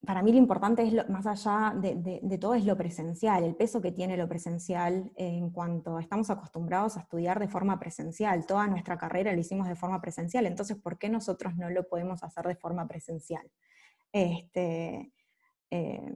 para 0.05 0.21
mí 0.21 0.31
lo 0.31 0.37
importante 0.37 0.83
es, 0.83 1.09
más 1.09 1.25
allá 1.25 1.73
de, 1.75 2.37
todo, 2.39 2.53
es 2.53 2.65
lo 2.65 2.77
presencial, 2.77 3.43
el 3.43 3.55
peso 3.55 3.81
que 3.81 3.91
tiene 3.91 4.15
lo 4.15 4.27
presencial 4.29 5.11
en 5.15 5.49
cuanto 5.49 5.99
estamos 5.99 6.29
acostumbrados 6.29 6.97
a 6.97 7.01
estudiar 7.01 7.39
de 7.39 7.47
forma 7.47 7.79
presencial. 7.79 8.45
Toda 8.45 8.67
nuestra 8.67 8.97
carrera 8.97 9.33
la 9.33 9.39
hicimos 9.39 9.67
de 9.67 9.75
forma 9.75 9.99
presencial, 9.99 10.45
entonces, 10.45 10.77
¿por 10.77 10.97
qué 10.97 11.09
nosotros 11.09 11.55
no 11.57 11.69
lo 11.69 11.87
podemos 11.87 12.23
hacer 12.23 12.45
de 12.45 12.55
forma 12.55 12.87
presencial? 12.87 13.49
Este, 14.11 15.11
eh, 15.71 16.15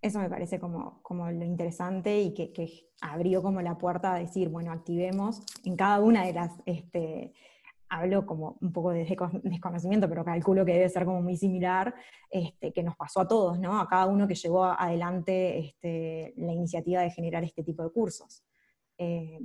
eso 0.00 0.18
me 0.18 0.30
parece 0.30 0.58
como, 0.58 1.02
como 1.02 1.30
lo 1.30 1.44
interesante 1.44 2.20
y 2.20 2.34
que, 2.34 2.88
abrió 3.00 3.42
como 3.42 3.60
la 3.62 3.78
puerta 3.78 4.14
a 4.14 4.18
decir, 4.18 4.48
bueno, 4.48 4.70
activemos 4.70 5.42
en 5.64 5.76
cada 5.76 6.00
una 6.00 6.24
de 6.24 6.32
las... 6.32 6.52
Este, 6.66 7.32
hablo 7.92 8.24
como 8.24 8.56
un 8.62 8.72
poco 8.72 8.90
de 8.90 9.04
desconocimiento, 9.44 10.08
pero 10.08 10.24
calculo 10.24 10.64
que 10.64 10.72
debe 10.72 10.88
ser 10.88 11.04
como 11.04 11.20
muy 11.20 11.36
similar, 11.36 11.94
este, 12.30 12.72
que 12.72 12.82
nos 12.82 12.96
pasó 12.96 13.20
a 13.20 13.28
todos, 13.28 13.60
¿no? 13.60 13.78
A 13.78 13.86
cada 13.86 14.06
uno 14.06 14.26
que 14.26 14.34
llevó 14.34 14.64
adelante 14.64 15.58
este, 15.58 16.32
la 16.38 16.52
iniciativa 16.52 17.02
de 17.02 17.10
generar 17.10 17.44
este 17.44 17.62
tipo 17.62 17.82
de 17.82 17.90
cursos. 17.90 18.42
Eh, 18.96 19.38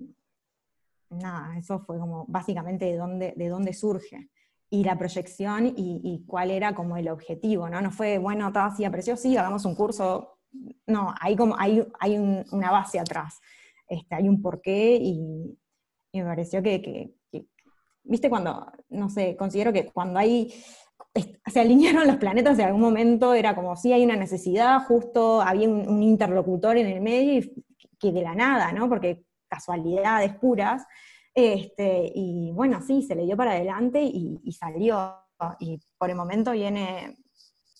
nada, 1.10 1.58
eso 1.58 1.80
fue 1.82 2.00
como 2.00 2.26
básicamente 2.30 2.86
de 2.86 2.96
dónde, 2.96 3.34
de 3.36 3.50
dónde 3.50 3.74
surge. 3.74 4.30
Y 4.70 4.84
la 4.84 4.98
proyección 4.98 5.74
y, 5.76 6.24
cuál 6.26 6.52
era 6.52 6.74
como 6.74 6.96
el 6.98 7.10
objetivo, 7.10 7.70
¿no? 7.70 7.82
No 7.82 7.92
fue, 7.92 8.18
bueno, 8.18 8.52
todo 8.54 8.64
así 8.64 8.86
apareció, 8.86 9.18
sí, 9.18 9.36
hagamos 9.36 9.66
un 9.66 9.76
curso. 9.76 10.40
No, 10.86 11.14
hay, 11.20 11.36
como, 11.36 11.56
hay, 11.58 11.86
hay 12.00 12.18
una 12.18 12.72
base 12.72 13.00
atrás, 13.00 13.40
este, 13.88 14.16
hay 14.16 14.28
un 14.30 14.42
porqué 14.42 14.98
y, 15.02 15.58
me 16.14 16.24
pareció 16.24 16.64
que 16.64 17.17
viste 18.08 18.30
cuando, 18.30 18.72
no 18.90 19.10
sé, 19.10 19.36
considero 19.36 19.74
que 19.74 19.86
cuando 19.88 20.20
hay, 20.20 20.54
se 21.46 21.60
alinearon 21.60 22.08
los 22.08 22.18
planetas 22.18 22.58
en 22.60 22.66
algún 22.66 22.82
momento, 22.82 23.34
era 23.34 23.56
como 23.56 23.76
si 23.76 23.94
hay 23.94 24.04
una 24.04 24.16
necesidad, 24.16 24.86
justo 24.88 25.42
había 25.42 25.70
un, 25.70 26.02
interlocutor 26.02 26.78
en 26.78 26.88
el 26.88 27.02
medio 27.02 27.40
y 27.40 27.66
que 28.00 28.12
de 28.12 28.22
la 28.22 28.36
nada, 28.36 28.72
¿no? 28.72 28.88
Porque 28.90 29.24
casualidades 29.48 30.36
puras, 30.36 30.86
este, 31.34 32.12
y 32.14 32.52
bueno, 32.52 32.82
sí, 32.82 33.02
se 33.02 33.16
le 33.16 33.26
dio 33.26 33.38
para 33.38 33.52
adelante 33.52 34.02
y, 34.02 34.52
salió, 34.52 35.16
y 35.60 35.80
por 35.98 36.10
el 36.10 36.16
momento 36.16 36.52
viene, 36.52 37.18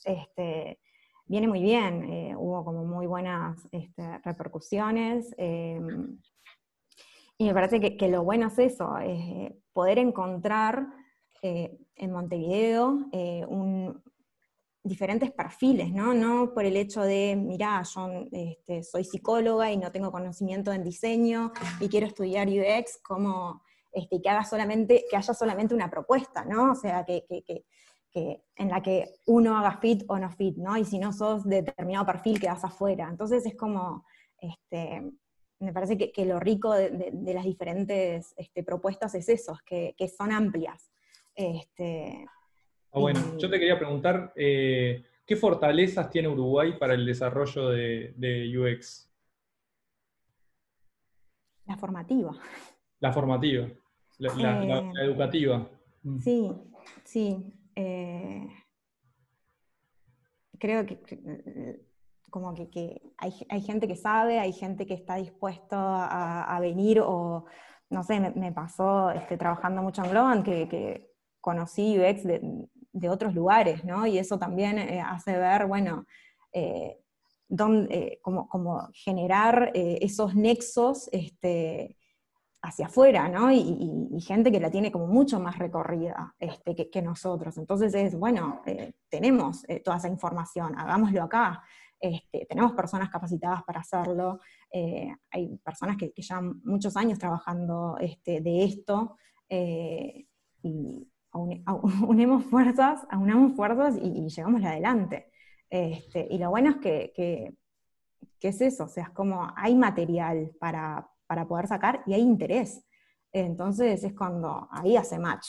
este, 0.06 0.80
viene 1.26 1.48
muy 1.48 1.62
bien, 1.62 2.04
eh, 2.04 2.36
hubo 2.38 2.64
como 2.64 2.86
muy 2.86 3.08
buenas 3.08 3.68
este, 3.72 4.20
repercusiones, 4.20 5.34
em, 5.38 6.20
y 7.40 7.46
me 7.46 7.54
parece 7.54 7.80
que, 7.80 8.08
lo 8.08 8.24
bueno 8.24 8.48
es 8.48 8.58
eso, 8.58 8.98
es 8.98 9.54
poder 9.78 10.00
encontrar 10.00 10.88
eh, 11.44 11.78
en 11.98 12.12
Montevideo 12.12 13.10
eh, 13.12 13.46
diferentes 14.82 15.32
perfiles, 15.32 15.94
¿no? 15.94 16.16
No 16.16 16.52
por 16.52 16.66
el 16.66 16.76
hecho 16.76 17.04
de, 17.04 17.36
mirá, 17.36 17.84
este, 18.32 18.82
soy 18.82 19.04
psicóloga 19.04 19.72
y 19.72 19.78
no 19.78 19.92
tengo 19.92 20.12
conocimiento 20.12 20.74
en 20.74 20.84
diseño 20.84 21.52
y 21.80 21.90
quiero 21.90 22.08
estudiar 22.08 22.48
UX, 22.48 22.98
como 23.04 23.62
este, 23.92 24.20
que, 24.20 24.28
haga 24.28 24.44
solamente, 24.46 25.06
que 25.08 25.16
haya 25.16 25.36
solamente 25.36 25.76
una 25.76 25.92
propuesta, 25.92 26.44
¿no? 26.44 26.72
O 26.72 26.76
sea, 26.76 27.06
que, 27.06 27.24
en 28.56 28.70
la 28.70 28.82
que 28.82 29.20
uno 29.28 29.60
haga 29.60 29.78
fit 29.78 30.06
o 30.08 30.18
no 30.18 30.32
fit, 30.32 30.58
¿no? 30.58 30.76
Y 30.76 30.86
si 30.86 30.98
no 30.98 31.14
sos 31.14 31.44
de 31.44 31.62
determinado 31.62 32.08
perfil, 32.08 32.40
quedas 32.40 32.64
afuera. 32.64 33.10
Entonces 33.12 33.46
es 33.46 33.56
como, 33.56 34.06
este, 34.40 35.04
me 35.60 35.74
parece 35.74 35.98
que, 35.98 36.26
lo 36.26 36.40
rico 36.40 36.74
de, 36.74 37.12
las 37.34 37.46
diferentes 37.46 38.34
este, 38.38 38.64
propuestas 38.64 39.16
es 39.16 39.28
eso, 39.30 39.58
que, 39.66 39.96
que 39.98 40.08
son 40.08 40.32
amplias. 40.32 40.92
Este, 41.34 42.26
ah, 42.92 43.00
bueno, 43.00 43.38
yo 43.38 43.50
te 43.50 43.60
quería 43.60 43.78
preguntar, 43.78 44.34
eh, 44.36 45.04
¿qué 45.26 45.36
fortalezas 45.36 46.10
tiene 46.10 46.28
Uruguay 46.28 46.78
para 46.80 46.94
el 46.94 47.06
desarrollo 47.06 47.70
de, 47.70 48.54
UX? 48.56 49.10
La 51.66 51.78
formativa. 51.78 52.36
La 53.00 53.12
formativa, 53.12 53.68
la, 54.20 54.64
eh, 54.64 54.92
educativa. 55.04 55.70
Mm. 56.04 56.20
Sí, 56.20 56.52
sí. 57.04 57.54
Eh, 57.76 58.48
creo 60.58 60.86
que 60.86 61.87
como 62.30 62.54
que, 62.54 63.02
hay, 63.18 63.62
gente 63.62 63.88
que 63.88 63.96
sabe, 63.96 64.40
hay 64.40 64.52
gente 64.52 64.86
que 64.86 64.94
está 64.94 65.16
dispuesto 65.16 65.76
a, 65.78 66.58
venir 66.62 67.00
o, 67.02 67.46
no 67.90 68.04
sé, 68.04 68.20
me, 68.20 68.52
pasó 68.52 69.12
este, 69.12 69.38
trabajando 69.38 69.82
mucho 69.82 70.04
en 70.04 70.12
Globan 70.12 70.44
que, 70.44 71.10
conocí 71.40 71.98
UX 71.98 72.24
de, 72.24 73.10
otros 73.10 73.34
lugares, 73.34 73.86
¿no? 73.86 74.06
Y 74.06 74.18
eso 74.18 74.38
también 74.38 74.78
eh, 74.80 75.00
hace 75.00 75.38
ver, 75.38 75.66
bueno, 75.68 76.06
eh, 76.52 76.98
eh, 77.50 78.20
como, 78.22 78.90
generar 78.92 79.72
esos 79.74 80.36
nexos 80.36 81.08
este, 81.14 81.96
hacia 82.62 82.88
afuera, 82.88 83.30
¿no? 83.30 83.50
Y, 83.52 84.20
gente 84.20 84.52
que 84.52 84.60
la 84.60 84.72
tiene 84.72 84.92
como 84.92 85.08
mucho 85.08 85.40
más 85.40 85.58
recorrida 85.58 86.36
este, 86.40 86.76
que, 86.76 87.02
nosotros. 87.02 87.58
Entonces 87.58 87.94
es, 87.94 88.18
bueno, 88.18 88.62
tenemos 89.10 89.64
toda 89.86 89.98
esa 89.98 90.10
información, 90.10 90.78
hagámoslo 90.78 91.24
acá. 91.24 91.64
Este, 92.00 92.46
tenemos 92.46 92.74
personas 92.74 93.10
capacitadas 93.10 93.64
para 93.64 93.80
hacerlo, 93.80 94.40
eh, 94.72 95.10
hay 95.32 95.58
personas 95.58 95.98
que, 95.98 96.14
llevan 96.16 96.62
muchos 96.64 96.96
años 96.96 97.18
trabajando 97.18 97.98
este, 98.00 98.42
de 98.42 98.64
esto, 98.64 99.18
eh, 99.50 100.26
y 100.62 101.08
unemos 102.08 102.46
fuerzas, 102.46 103.06
aunamos 103.10 103.56
fuerzas 103.56 103.96
y, 104.02 104.28
llegamos 104.28 104.64
adelante. 104.64 105.32
Este, 105.70 106.28
y 106.30 106.38
lo 106.38 106.50
bueno 106.50 106.72
es 106.72 106.78
que, 106.78 107.56
es 108.42 108.62
eso, 108.62 108.88
es 108.96 109.10
como 109.10 109.52
hay 109.56 109.76
material 109.76 110.52
para, 110.60 111.10
poder 111.48 111.68
sacar 111.68 112.04
y 112.06 112.14
hay 112.14 112.22
interés. 112.22 112.84
Entonces 113.32 114.04
es 114.04 114.14
cuando 114.14 114.68
ahí 114.72 114.96
hace 114.96 115.20
match. 115.20 115.48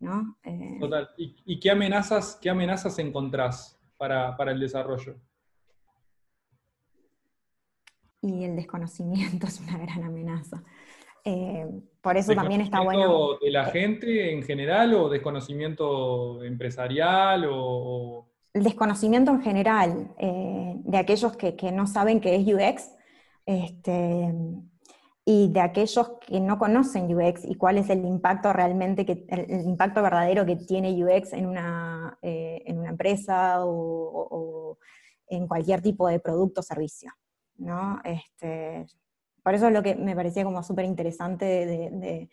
¿no? 0.00 0.38
Eh, 0.42 0.78
Total. 0.80 1.08
¿Y, 1.16 1.60
qué, 1.60 1.70
amenazas, 1.70 2.38
qué 2.40 2.50
amenazas 2.50 2.98
encontrás 2.98 3.78
para, 3.96 4.36
para 4.36 4.52
el 4.52 4.60
desarrollo? 4.60 5.16
Y 8.22 8.44
el 8.44 8.56
desconocimiento 8.56 9.46
es 9.46 9.60
una 9.60 9.78
gran 9.78 10.02
amenaza. 10.04 10.62
Eh, 11.24 11.66
por 12.00 12.16
eso 12.16 12.34
también 12.34 12.62
está 12.62 12.80
bueno. 12.80 13.38
¿De 13.40 13.50
la 13.50 13.66
gente 13.66 14.32
en 14.32 14.42
general 14.42 14.94
o 14.94 15.08
desconocimiento 15.08 16.42
empresarial 16.42 17.46
o...? 17.50 18.26
El 18.52 18.64
desconocimiento 18.64 19.30
en 19.30 19.42
general, 19.42 20.14
eh, 20.18 20.74
de 20.76 20.98
aquellos 20.98 21.36
que, 21.36 21.54
no 21.72 21.86
saben 21.86 22.20
qué 22.20 22.34
es 22.34 22.46
UX, 22.46 22.90
este, 23.46 24.34
y 25.24 25.52
de 25.52 25.60
aquellos 25.60 26.12
que 26.26 26.40
no 26.40 26.58
conocen 26.58 27.14
UX 27.14 27.44
y 27.44 27.54
cuál 27.54 27.78
es 27.78 27.90
el 27.90 28.04
impacto 28.04 28.52
realmente, 28.52 29.06
que, 29.06 29.24
el, 29.28 29.68
impacto 29.68 30.02
verdadero 30.02 30.44
que 30.46 30.56
tiene 30.56 30.92
UX 31.04 31.32
en 31.34 31.46
una, 31.46 32.18
eh, 32.22 32.62
en 32.66 32.78
una 32.78 32.88
empresa 32.88 33.64
o 33.64 34.78
en 35.28 35.46
cualquier 35.46 35.80
tipo 35.80 36.08
de 36.08 36.18
producto 36.18 36.60
o 36.60 36.64
servicio. 36.64 37.12
Este, 38.04 38.86
por 39.42 39.54
eso 39.54 39.68
es 39.68 39.72
lo 39.72 39.82
que 39.82 39.94
me 39.94 40.16
parecía 40.16 40.44
como 40.44 40.62
súper 40.62 40.84
interesante 40.84 42.28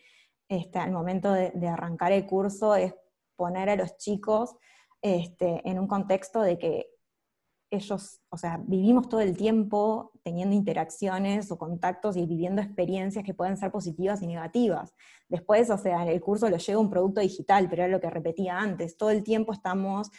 este, 0.48 0.80
al 0.80 0.92
momento 0.92 1.32
de, 1.34 1.68
arrancar 1.68 2.12
el 2.12 2.26
curso, 2.26 2.76
es 2.76 2.94
poner 3.36 3.70
a 3.70 3.76
los 3.76 3.98
chicos 3.98 4.56
este, 5.02 5.62
en 5.70 5.80
un 5.80 5.88
contexto 5.88 6.42
de 6.42 6.58
que 6.58 6.90
ellos, 7.70 8.22
o 8.30 8.38
sea, 8.38 8.62
vivimos 8.66 9.10
todo 9.10 9.20
el 9.20 9.36
tiempo 9.36 10.14
teniendo 10.24 10.56
interacciones 10.56 11.52
o 11.52 11.58
contactos 11.58 12.16
y 12.16 12.26
viviendo 12.26 12.62
experiencias 12.62 13.26
que 13.26 13.34
pueden 13.34 13.58
ser 13.58 13.72
positivas 13.72 14.22
y 14.22 14.28
negativas. 14.28 14.96
Después, 15.28 15.70
o 15.70 15.78
sea, 15.78 16.02
en 16.04 16.08
el 16.08 16.22
curso 16.22 16.50
lo 16.50 16.58
lleva 16.58 16.80
un 16.80 16.90
producto 16.90 17.20
digital, 17.20 17.68
pero 17.70 17.84
era 17.84 17.92
lo 17.92 18.00
que 18.00 18.10
repetía 18.10 18.58
antes, 18.58 18.96
todo 18.96 19.10
el 19.10 19.22
tiempo 19.22 19.52
estamos 19.52 20.10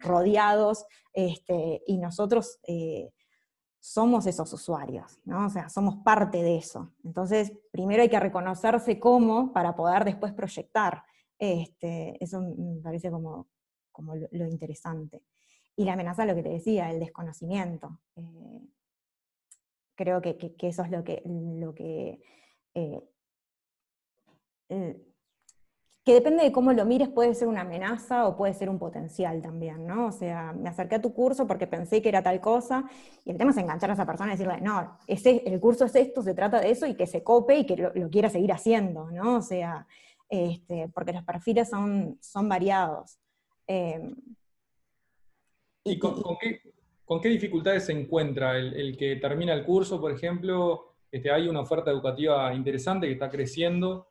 rodeados 0.00 0.84
y 1.14 1.96
nosotros 1.96 2.60
eh, 2.66 3.10
somos 3.80 4.26
esos 4.26 4.52
usuarios, 4.52 5.18
¿no? 5.24 5.46
O 5.46 5.50
sea, 5.50 5.70
somos 5.70 5.96
parte 6.04 6.42
de 6.42 6.58
eso. 6.58 6.92
Entonces, 7.02 7.52
primero 7.72 8.02
hay 8.02 8.10
que 8.10 8.20
reconocerse 8.20 9.00
como 9.00 9.52
para 9.52 9.74
poder 9.74 10.04
después 10.04 10.32
proyectar. 10.34 11.02
Este, 11.38 12.22
eso 12.22 12.40
me 12.42 12.82
parece 12.82 13.10
como, 13.10 13.48
como 13.90 14.14
lo, 14.14 14.46
interesante. 14.46 15.22
Y 15.76 15.84
la 15.84 15.94
amenaza, 15.94 16.26
lo 16.26 16.34
que 16.34 16.42
te 16.42 16.50
decía, 16.50 16.90
el 16.90 17.00
desconocimiento. 17.00 18.00
Eh, 18.16 18.68
creo 19.94 20.20
que, 20.20 20.54
eso 20.60 20.82
es 20.82 20.90
lo 20.90 21.02
que, 21.02 21.22
lo 21.24 21.74
que 21.74 22.20
eh, 22.74 23.00
que 26.04 26.14
depende 26.14 26.42
de 26.42 26.52
cómo 26.52 26.72
lo 26.72 26.84
mires, 26.86 27.08
puede 27.08 27.34
ser 27.34 27.48
una 27.48 27.60
amenaza 27.60 28.26
o 28.26 28.36
puede 28.36 28.54
ser 28.54 28.70
un 28.70 28.78
potencial 28.78 29.42
también, 29.42 29.86
¿no? 29.86 30.06
O 30.06 30.12
sea, 30.12 30.52
me 30.52 30.70
acerqué 30.70 30.94
a 30.96 31.02
tu 31.02 31.12
curso 31.12 31.46
porque 31.46 31.66
pensé 31.66 32.00
que 32.00 32.08
era 32.08 32.22
tal 32.22 32.40
cosa, 32.40 32.84
y 33.24 33.30
el 33.30 33.36
tema 33.36 33.50
es 33.50 33.58
enganchar 33.58 33.90
a 33.90 33.92
esa 33.92 34.06
persona 34.06 34.30
y 34.30 34.36
decirle, 34.36 34.60
no, 34.62 34.96
ese, 35.06 35.42
el 35.44 35.60
curso 35.60 35.84
es 35.84 35.94
esto, 35.94 36.22
se 36.22 36.34
trata 36.34 36.60
de 36.60 36.70
eso, 36.70 36.86
y 36.86 36.94
que 36.94 37.06
se 37.06 37.22
cope 37.22 37.58
y 37.58 37.66
que 37.66 37.76
lo, 37.76 37.92
quiera 38.10 38.30
seguir 38.30 38.52
haciendo, 38.52 39.10
¿no? 39.10 39.36
O 39.36 39.42
sea, 39.42 39.86
este, 40.28 40.88
porque 40.94 41.12
los 41.12 41.24
perfiles 41.24 41.68
son, 41.68 42.16
son 42.20 42.48
variados. 42.48 43.18
Em, 43.66 44.16
¿Y 45.84 45.98
con, 45.98 46.14
qué, 46.40 46.60
¿con 47.04 47.20
qué 47.20 47.28
dificultades 47.28 47.86
se 47.86 47.92
encuentra 47.92 48.56
el, 48.56 48.96
que 48.96 49.16
termina 49.16 49.52
el 49.52 49.64
curso, 49.64 50.00
por 50.00 50.12
ejemplo? 50.12 50.94
Este, 51.10 51.30
hay 51.30 51.48
una 51.48 51.60
oferta 51.60 51.90
educativa 51.90 52.54
interesante 52.54 53.06
que 53.06 53.12
está 53.14 53.30
creciendo. 53.30 54.09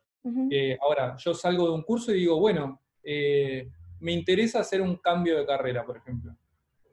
Eh, 0.50 0.78
ahora, 0.80 1.16
yo 1.16 1.34
salgo 1.34 1.66
de 1.66 1.72
un 1.72 1.82
curso 1.82 2.12
y 2.12 2.20
digo, 2.20 2.38
bueno, 2.38 2.80
eh, 3.02 3.70
me 4.00 4.12
interesa 4.12 4.60
hacer 4.60 4.80
un 4.80 4.96
cambio 4.96 5.38
de 5.38 5.46
carrera, 5.46 5.84
por 5.84 5.96
ejemplo. 5.96 6.36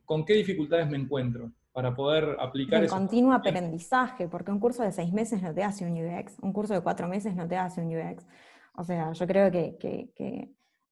¿Con 0.05 0.23
qué 0.23 0.33
dificultades 0.33 0.89
me 0.89 0.97
encuentro 0.97 1.51
para 1.73 1.93
poder 1.93 2.37
aplicar 2.39 2.83
El 2.83 2.89
continuo 2.89 3.33
aprendizaje, 3.33 4.27
porque 4.27 4.51
un 4.51 4.59
curso 4.59 4.83
de 4.83 4.91
seis 4.91 5.13
meses 5.13 5.41
no 5.41 5.53
te 5.53 5.63
hace 5.63 5.85
un 5.85 5.93
UX, 5.93 6.39
un 6.41 6.53
curso 6.53 6.73
de 6.73 6.81
cuatro 6.81 7.07
meses 7.07 7.35
no 7.35 7.47
te 7.47 7.57
hace 7.57 7.81
un 7.81 7.95
UX. 7.95 8.25
O 8.75 8.83
sea, 8.83 9.11
yo 9.11 9.27
creo 9.27 9.51
que, 9.51 9.77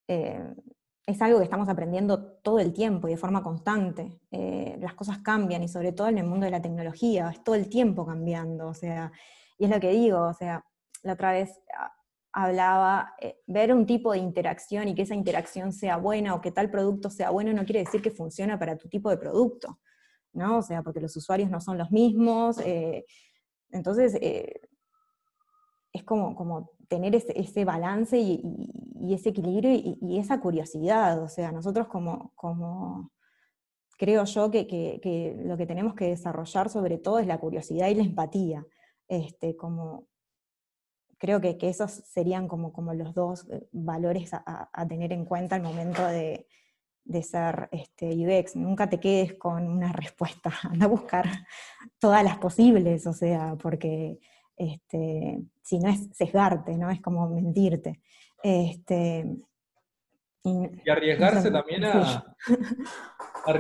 eh, 0.08 0.54
es 1.06 1.22
algo 1.22 1.38
que 1.38 1.44
estamos 1.44 1.70
aprendiendo 1.70 2.24
todo 2.42 2.60
el 2.60 2.74
tiempo 2.74 3.08
y 3.08 3.12
de 3.12 3.18
forma 3.18 3.44
constante. 3.44 4.20
Eh, 4.32 4.76
las 4.80 4.96
cosas 4.96 5.20
cambian 5.20 5.64
y 5.64 5.68
sobre 5.68 5.92
todo 5.92 6.08
en 6.08 6.18
el 6.18 6.26
mundo 6.26 6.46
de 6.46 6.52
la 6.52 6.62
tecnología, 6.62 7.30
es 7.30 7.44
todo 7.44 7.56
el 7.56 7.70
tiempo 7.70 8.06
cambiando. 8.06 8.68
O 8.68 8.74
sea, 8.74 9.12
y 9.58 9.66
es 9.66 9.70
lo 9.70 9.80
que 9.80 9.92
digo, 9.92 10.28
o 10.28 10.34
sea, 10.34 10.66
la 11.04 11.14
otra 11.14 11.32
vez 11.32 11.62
ah, 11.78 11.94
hablaba, 12.36 13.16
eh, 13.22 13.40
ver 13.48 13.74
un 13.74 13.86
tipo 13.86 14.12
de 14.12 14.20
interacción 14.20 14.88
y 14.88 14.96
que 14.96 15.04
esa 15.04 15.16
interacción 15.16 15.72
sea 15.72 15.98
buena 15.98 16.36
o 16.36 16.42
que 16.42 16.52
tal 16.52 16.70
producto 16.70 17.10
sea 17.10 17.30
bueno 17.30 17.54
no 17.54 17.64
quiere 17.64 17.80
decir 17.80 18.02
que 18.02 18.12
funciona 18.12 18.60
para 18.60 18.78
tu 18.78 18.90
tipo 18.90 19.10
de 19.10 19.18
producto, 19.18 19.80
¿no? 20.34 20.58
O 20.58 20.62
sea, 20.62 20.84
porque 20.84 21.00
los 21.00 21.16
usuarios 21.16 21.50
no 21.50 21.62
son 21.62 21.78
los 21.78 21.92
mismos. 21.92 22.58
entonces, 23.72 24.16
es 25.96 26.04
como, 26.04 26.36
como 26.36 26.72
tener 26.88 27.16
ese, 27.16 27.66
balance 27.66 28.18
y, 28.20 28.42
ese 29.14 29.30
equilibrio 29.30 29.72
y, 29.72 30.18
esa 30.20 30.40
curiosidad. 30.40 31.22
O 31.24 31.28
sea, 31.28 31.52
nosotros 31.52 31.88
como, 31.88 32.32
como 32.36 33.12
creo 33.98 34.26
yo 34.26 34.52
que, 34.52 35.36
lo 35.46 35.58
que 35.58 35.66
tenemos 35.66 35.96
que 35.96 36.10
desarrollar 36.10 36.70
sobre 36.70 36.98
todo 36.98 37.20
es 37.20 37.28
la 37.28 37.40
curiosidad 37.40 37.88
y 37.88 37.96
la 37.96 38.04
empatía. 38.04 38.66
Este, 39.08 39.56
como, 39.56 40.08
creo 41.18 41.42
que, 41.42 41.58
esos 41.62 41.92
serían 41.92 42.48
como, 42.48 42.74
como 42.74 42.94
los 42.94 43.14
dos 43.14 43.48
eh, 43.50 43.68
valores 43.72 44.32
a, 44.34 44.88
tener 44.88 45.14
en 45.14 45.26
cuenta 45.26 45.56
al 45.56 45.64
momento 45.64 46.06
de, 46.06 46.48
ser 47.24 47.70
este, 47.72 48.08
UX. 48.08 48.56
Nunca 48.56 48.90
te 48.90 49.00
quedes 49.00 49.34
con 49.34 49.68
una 49.68 49.92
respuesta, 49.92 50.52
anda 50.64 50.86
a 50.86 50.90
buscar 50.90 51.26
todas 52.00 52.24
las 52.24 52.38
posibles, 52.38 53.06
o 53.08 53.14
sea, 53.14 53.56
porque 53.62 54.20
este, 54.56 55.42
si 55.62 55.80
no 55.80 55.90
es 55.90 56.10
sesgarte, 56.14 56.78
¿no? 56.78 56.90
Es 56.90 57.02
como 57.02 57.30
mentirte. 57.30 58.02
Este, 58.42 59.26
y, 60.44 60.90
arriesgarse 60.90 61.52
también 61.52 61.86
a... 61.86 62.36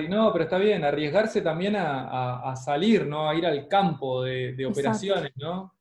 No, 0.10 0.32
pero 0.32 0.46
está 0.46 0.58
bien, 0.58 0.84
arriesgarse 0.84 1.44
también 1.44 1.76
a, 1.78 2.56
salir, 2.56 3.06
¿no? 3.06 3.30
A 3.30 3.36
ir 3.36 3.46
al 3.46 3.68
campo 3.68 4.24
de, 4.24 4.66
operaciones, 4.66 5.32
¿no? 5.36 5.75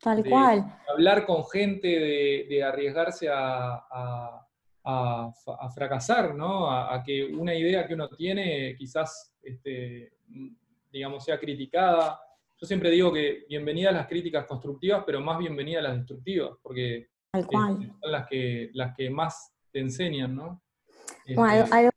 Tal 0.00 0.24
cual. 0.24 0.64
Hablar 0.88 1.26
con 1.26 1.44
gente, 1.46 1.88
de, 2.48 2.62
arriesgarse 2.62 3.28
a, 3.30 4.40
fracasar, 5.74 6.34
¿no? 6.34 6.70
A, 6.70 7.02
que 7.02 7.24
una 7.24 7.54
idea 7.54 7.86
que 7.86 7.94
uno 7.94 8.08
tiene 8.08 8.74
quizás, 8.76 9.34
este, 9.42 10.12
digamos, 10.92 11.24
sea 11.24 11.38
criticada, 11.38 12.20
yo 12.60 12.66
siempre 12.66 12.90
digo 12.90 13.12
que 13.12 13.44
bienvenidas 13.48 13.92
las 13.92 14.06
críticas 14.06 14.46
constructivas, 14.46 15.02
pero 15.04 15.20
más 15.20 15.38
bienvenidas 15.38 15.82
las 15.82 15.96
destructivas, 15.96 16.52
porque 16.62 17.08
son 17.50 17.96
las 18.02 18.26
que, 18.28 18.70
las 18.74 18.94
que 18.96 19.10
más 19.10 19.52
te 19.72 19.80
enseñan, 19.80 20.36
¿no? 20.36 20.62
Bueno, 21.34 21.64
este, 21.64 21.76
algo 21.76 21.90
que 21.90 21.93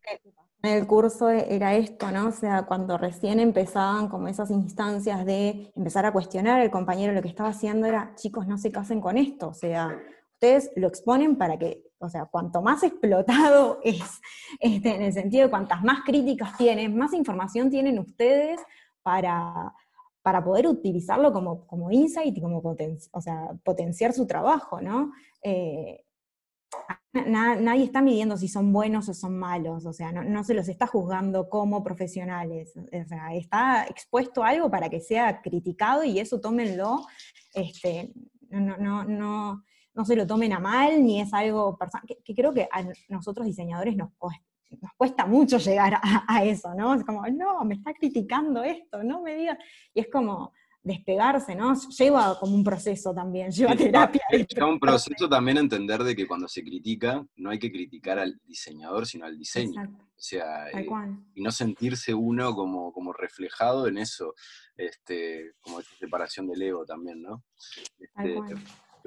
en 0.63 0.71
el 0.71 0.87
curso 0.87 1.29
era 1.29 1.75
esto, 1.75 2.11
¿no? 2.11 2.29
O 2.29 2.31
sea, 2.31 2.63
cuando 2.63 2.97
recién 2.97 3.39
empezaban 3.39 4.09
como 4.09 4.27
esas 4.27 4.49
instancias 4.49 5.25
de 5.25 5.71
empezar 5.75 6.05
a 6.05 6.11
cuestionar 6.11 6.59
al 6.59 6.71
compañero 6.71 7.13
lo 7.13 7.21
que 7.21 7.27
estaba 7.27 7.49
haciendo 7.49 7.87
era, 7.87 8.13
chicos, 8.15 8.47
no 8.47 8.57
se 8.57 8.71
casen 8.71 8.99
con 8.99 9.17
esto, 9.17 9.49
o 9.49 9.53
sea, 9.53 9.97
ustedes 10.33 10.71
lo 10.75 10.87
exponen 10.87 11.35
para 11.35 11.57
que, 11.57 11.83
o 11.99 12.09
sea, 12.09 12.25
cuanto 12.25 12.61
más 12.61 12.83
explotado 12.83 13.79
es, 13.83 14.21
este, 14.59 14.95
en 14.95 15.01
el 15.03 15.13
sentido 15.13 15.45
de 15.45 15.49
cuantas 15.49 15.83
más 15.83 15.99
críticas 16.03 16.57
tienen, 16.57 16.97
más 16.97 17.13
información 17.13 17.69
tienen 17.69 17.99
ustedes 17.99 18.59
para, 19.03 19.73
para 20.23 20.43
poder 20.43 20.67
utilizarlo 20.67 21.31
como, 21.31 21.65
como 21.67 21.91
insight 21.91 22.35
y 22.35 22.41
como 22.41 22.61
o 23.11 23.21
sea, 23.21 23.49
potenciar 23.63 24.13
su 24.13 24.25
trabajo, 24.25 24.81
¿no? 24.81 25.11
Eh, 25.41 26.03
nadie 27.13 27.83
está 27.83 28.01
midiendo 28.01 28.37
si 28.37 28.47
son 28.47 28.71
buenos 28.71 29.09
o 29.09 29.13
son 29.13 29.37
malos, 29.37 29.85
o 29.85 29.93
sea, 29.93 30.11
no, 30.11 30.43
se 30.43 30.53
los 30.53 30.67
está 30.69 30.87
juzgando 30.87 31.49
como 31.49 31.83
profesionales, 31.83 32.73
o 32.77 33.07
sea, 33.07 33.33
está 33.33 33.85
expuesto 33.87 34.43
a 34.43 34.49
algo 34.49 34.69
para 34.69 34.89
que 34.89 35.01
sea 35.01 35.41
criticado 35.41 36.03
y 36.03 36.19
eso 36.19 36.39
tómenlo, 36.39 37.05
este, 37.53 38.13
no, 38.49 38.77
no, 38.77 39.03
no, 39.03 39.63
no 39.93 40.05
se 40.05 40.15
lo 40.15 40.27
tomen 40.27 40.53
a 40.53 40.59
mal, 40.59 41.03
ni 41.03 41.21
es 41.21 41.33
algo 41.33 41.77
personal, 41.77 42.05
que, 42.23 42.35
creo 42.35 42.53
que 42.53 42.69
a 42.71 42.85
nosotros 43.09 43.47
diseñadores 43.47 43.95
nos, 43.95 44.11
nos 44.79 44.93
cuesta 44.95 45.25
mucho 45.25 45.57
llegar 45.57 45.99
a, 46.01 46.43
eso, 46.45 46.73
¿no? 46.75 46.93
Es 46.93 47.03
como, 47.03 47.25
no, 47.27 47.63
me 47.65 47.75
está 47.75 47.93
criticando 47.93 48.63
esto, 48.63 49.03
no 49.03 49.21
me 49.21 49.35
digas. 49.35 49.57
Y 49.93 50.01
es 50.01 50.07
como 50.11 50.51
despegarse, 50.83 51.55
¿no? 51.55 51.73
Lleva 51.97 52.39
como 52.39 52.55
un 52.55 52.63
proceso 52.63 53.13
también, 53.13 53.51
lleva 53.51 53.75
terapia. 53.75 54.21
Lleva 54.31 54.67
un 54.67 54.79
proceso 54.79 55.27
también 55.27 55.57
entender 55.57 56.03
de 56.03 56.15
que 56.15 56.27
cuando 56.27 56.47
se 56.47 56.63
critica, 56.63 57.25
no 57.35 57.49
hay 57.49 57.59
que 57.59 57.71
criticar 57.71 58.19
al 58.19 58.39
diseñador, 58.45 59.05
sino 59.05 59.25
al 59.25 59.37
diseño. 59.37 59.81
O 59.81 60.19
sea, 60.19 60.69
eh, 60.69 60.87
y 61.35 61.41
no 61.41 61.51
sentirse 61.51 62.13
uno 62.13 62.55
como, 62.55 62.91
como 62.91 63.13
reflejado 63.13 63.87
en 63.87 63.97
eso, 63.97 64.33
este, 64.75 65.51
como 65.59 65.79
esta 65.79 65.95
separación 65.97 66.47
del 66.47 66.61
ego 66.61 66.85
también, 66.85 67.21
¿no? 67.21 67.43
Este, 67.99 68.35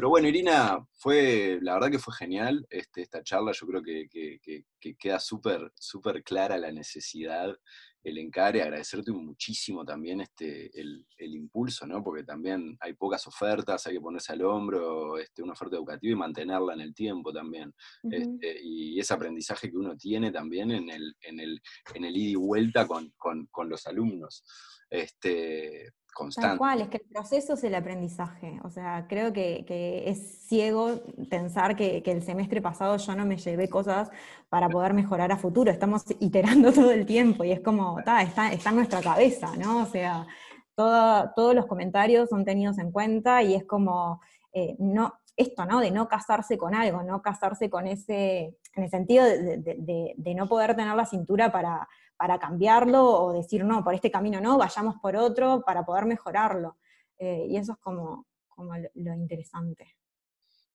pero 0.00 0.08
bueno, 0.08 0.28
Irina, 0.28 0.86
fue, 0.92 1.58
la 1.60 1.74
verdad 1.74 1.90
que 1.90 1.98
fue 1.98 2.14
genial 2.14 2.66
este, 2.70 3.02
esta 3.02 3.22
charla, 3.22 3.52
yo 3.52 3.66
creo 3.66 3.82
que, 3.82 4.64
queda 4.98 5.20
súper 5.20 5.72
súper 5.74 6.22
clara 6.22 6.56
la 6.56 6.72
necesidad, 6.72 7.54
el 8.02 8.18
encare, 8.18 8.62
agradecerte 8.62 9.12
muchísimo 9.12 9.84
también 9.84 10.20
este, 10.20 10.70
el, 10.78 11.04
impulso, 11.18 11.86
¿no? 11.86 12.02
porque 12.02 12.24
también 12.24 12.76
hay 12.80 12.94
pocas 12.94 13.26
ofertas, 13.26 13.86
hay 13.86 13.94
que 13.94 14.00
ponerse 14.00 14.32
al 14.32 14.42
hombro 14.42 15.18
este, 15.18 15.42
una 15.42 15.52
oferta 15.52 15.76
educativa 15.76 16.12
y 16.12 16.16
mantenerla 16.16 16.74
en 16.74 16.80
el 16.80 16.94
tiempo 16.94 17.32
también. 17.32 17.72
este, 18.10 18.58
y 18.62 18.98
ese 18.98 19.14
aprendizaje 19.14 19.70
que 19.70 19.76
uno 19.76 19.96
tiene 19.96 20.32
también 20.32 20.70
en 20.70 20.90
el, 20.90 21.14
en 21.20 21.40
el, 21.40 21.60
en 21.94 22.04
el 22.04 22.16
ida 22.16 22.30
y 22.30 22.34
vuelta 22.34 22.86
con, 22.86 23.12
con 23.18 23.68
los 23.68 23.86
alumnos. 23.86 24.44
Este, 24.88 25.92
constante. 26.10 26.48
Tal 26.48 26.58
cual, 26.58 26.80
es 26.80 26.88
que 26.88 26.98
el 26.98 27.04
proceso 27.04 27.54
es 27.54 27.64
el 27.64 27.74
aprendizaje. 27.74 28.60
O 28.64 28.70
sea, 28.70 29.06
creo 29.08 29.32
que, 29.32 29.64
es 30.06 30.46
ciego 30.46 31.00
pensar 31.28 31.76
que, 31.76 32.02
el 32.04 32.22
semestre 32.22 32.60
pasado 32.60 32.96
yo 32.96 33.14
no 33.14 33.26
me 33.26 33.36
llevé 33.36 33.68
cosas 33.68 34.10
para 34.48 34.68
poder 34.68 34.94
mejorar 34.94 35.32
a 35.32 35.36
futuro. 35.36 35.70
Estamos 35.70 36.04
iterando 36.20 36.72
todo 36.72 36.90
el 36.90 37.06
tiempo 37.06 37.44
y 37.44 37.52
es 37.52 37.60
como, 37.60 37.98
está, 37.98 38.22
está 38.22 38.70
en 38.70 38.76
nuestra 38.76 39.00
cabeza, 39.00 39.54
¿no? 39.56 39.82
O 39.82 39.86
sea, 39.86 40.26
todos 40.74 41.54
los 41.54 41.66
comentarios 41.66 42.28
son 42.28 42.44
tenidos 42.44 42.78
en 42.78 42.90
cuenta 42.90 43.42
y 43.42 43.54
es 43.54 43.64
como, 43.64 44.20
eh, 44.52 44.76
no, 44.78 45.14
esto, 45.36 45.64
¿no? 45.64 45.80
De 45.80 45.90
no 45.90 46.08
casarse 46.08 46.58
con 46.58 46.74
algo, 46.74 47.02
no 47.02 47.22
casarse 47.22 47.70
con 47.70 47.86
ese, 47.86 48.56
en 48.74 48.84
el 48.84 48.90
sentido 48.90 49.24
de 49.26 50.34
no 50.36 50.48
poder 50.48 50.74
tener 50.76 50.94
la 50.94 51.06
cintura 51.06 51.52
para 51.52 51.88
para 52.20 52.38
cambiarlo 52.38 53.02
o 53.02 53.32
decir, 53.32 53.64
no, 53.64 53.82
por 53.82 53.94
este 53.94 54.10
camino 54.10 54.42
no, 54.42 54.58
vayamos 54.58 54.96
por 55.00 55.16
otro 55.16 55.62
para 55.64 55.86
poder 55.86 56.04
mejorarlo. 56.04 56.76
Eh, 57.16 57.46
y 57.48 57.56
eso 57.56 57.72
es 57.72 57.78
como, 57.78 58.26
como 58.46 58.74
lo, 58.76 59.14
interesante. 59.14 59.96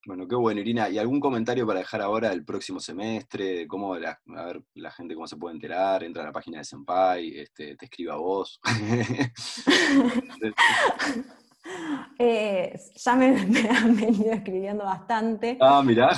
Bueno, 0.04 0.26
qué 0.26 0.34
bueno, 0.34 0.60
Irina. 0.60 0.88
¿Y 0.88 0.98
algún 0.98 1.20
comentario 1.20 1.64
para 1.64 1.78
dejar 1.78 2.02
ahora 2.02 2.32
el 2.32 2.44
próximo 2.44 2.80
semestre? 2.80 3.68
¿Cómo 3.68 3.96
la, 3.96 4.20
a 4.36 4.44
ver, 4.44 4.64
la 4.74 4.90
gente 4.90 5.14
cómo 5.14 5.28
se 5.28 5.36
puede 5.36 5.54
enterar? 5.54 6.02
Entra 6.02 6.24
a 6.24 6.26
la 6.26 6.32
página 6.32 6.58
de 6.58 6.64
Senpai, 6.64 7.38
este, 7.38 7.76
te 7.76 7.84
escriba 7.84 8.14
a 8.14 8.18
vos. 8.18 8.60
Eh, 12.18 12.78
ya 12.94 13.16
me, 13.16 13.26
han 13.26 13.96
venido 13.96 14.32
escribiendo 14.32 14.84
bastante. 14.84 15.58
Ah, 15.60 15.82
mirá. 15.82 16.10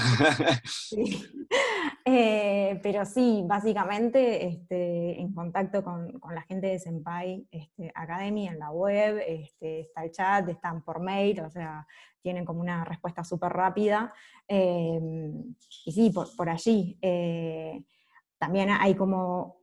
Eh, 2.11 2.81
pero 2.83 3.05
sí, 3.05 3.43
básicamente 3.45 4.47
este, 4.47 5.21
en 5.21 5.35
contacto 5.35 5.85
con, 5.85 6.19
la 6.33 6.41
gente 6.41 6.69
de 6.69 6.79
Senpai 6.79 7.47
este, 7.51 7.93
Academy 7.95 8.49
en 8.49 8.59
la 8.59 8.71
web, 8.71 9.23
este, 9.27 9.81
está 9.81 10.05
el 10.05 10.11
chat, 10.11 10.49
están 10.49 10.83
por 10.83 11.01
mail, 11.01 11.41
o 11.41 11.51
sea, 11.51 11.87
tienen 12.23 12.47
como 12.47 12.61
una 12.61 12.83
respuesta 12.85 13.25
súper 13.25 13.53
rápida. 13.53 14.15
Eh, 14.49 14.99
y 15.85 15.93
sí, 15.93 16.11
por, 16.11 16.49
allí. 16.49 16.99
también 18.39 18.71
hay 18.71 18.95
como 18.95 19.58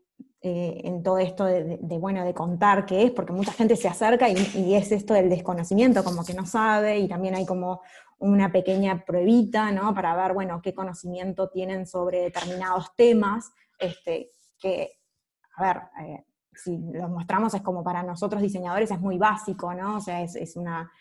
eh, 0.47 0.82
en 0.84 1.01
todo 1.01 1.17
esto 1.17 1.43
de, 1.45 1.80
bueno, 1.99 2.23
de 2.23 2.36
contar 2.36 2.86
qué 2.86 3.04
es, 3.06 3.12
porque 3.12 3.34
mucha 3.34 3.51
gente 3.51 3.75
se 3.75 3.88
acerca 3.88 4.30
y, 4.30 4.75
es 4.75 4.91
esto 4.91 5.15
del 5.15 5.28
desconocimiento, 5.28 6.04
como 6.04 6.23
que 6.23 6.36
no 6.36 6.45
sabe, 6.45 6.99
y 6.99 7.08
también 7.08 7.34
hay 7.34 7.47
como 7.47 7.82
una 8.19 8.51
pequeña 8.51 9.04
pruebita, 9.04 9.71
¿no? 9.71 9.95
Para 9.95 10.15
ver, 10.15 10.34
bueno, 10.36 10.62
qué 10.62 10.75
conocimiento 10.75 11.49
tienen 11.49 11.88
sobre 11.88 12.21
determinados 12.21 12.95
temas, 12.95 13.51
este, 13.80 14.30
que, 14.60 14.99
a 15.58 15.63
ver, 15.63 15.82
eh, 16.06 16.25
si 16.54 16.78
lo 16.93 17.10
mostramos 17.10 17.56
es 17.56 17.63
como 17.63 17.84
para 17.84 18.04
nosotros 18.04 18.39
diseñadores 18.39 18.91
es 18.91 18.99
muy 18.99 19.17
básico, 19.17 19.73
¿no? 19.73 19.97
O 19.97 20.01
sea, 20.01 20.21
es, 20.21 20.56
una, 20.56 20.91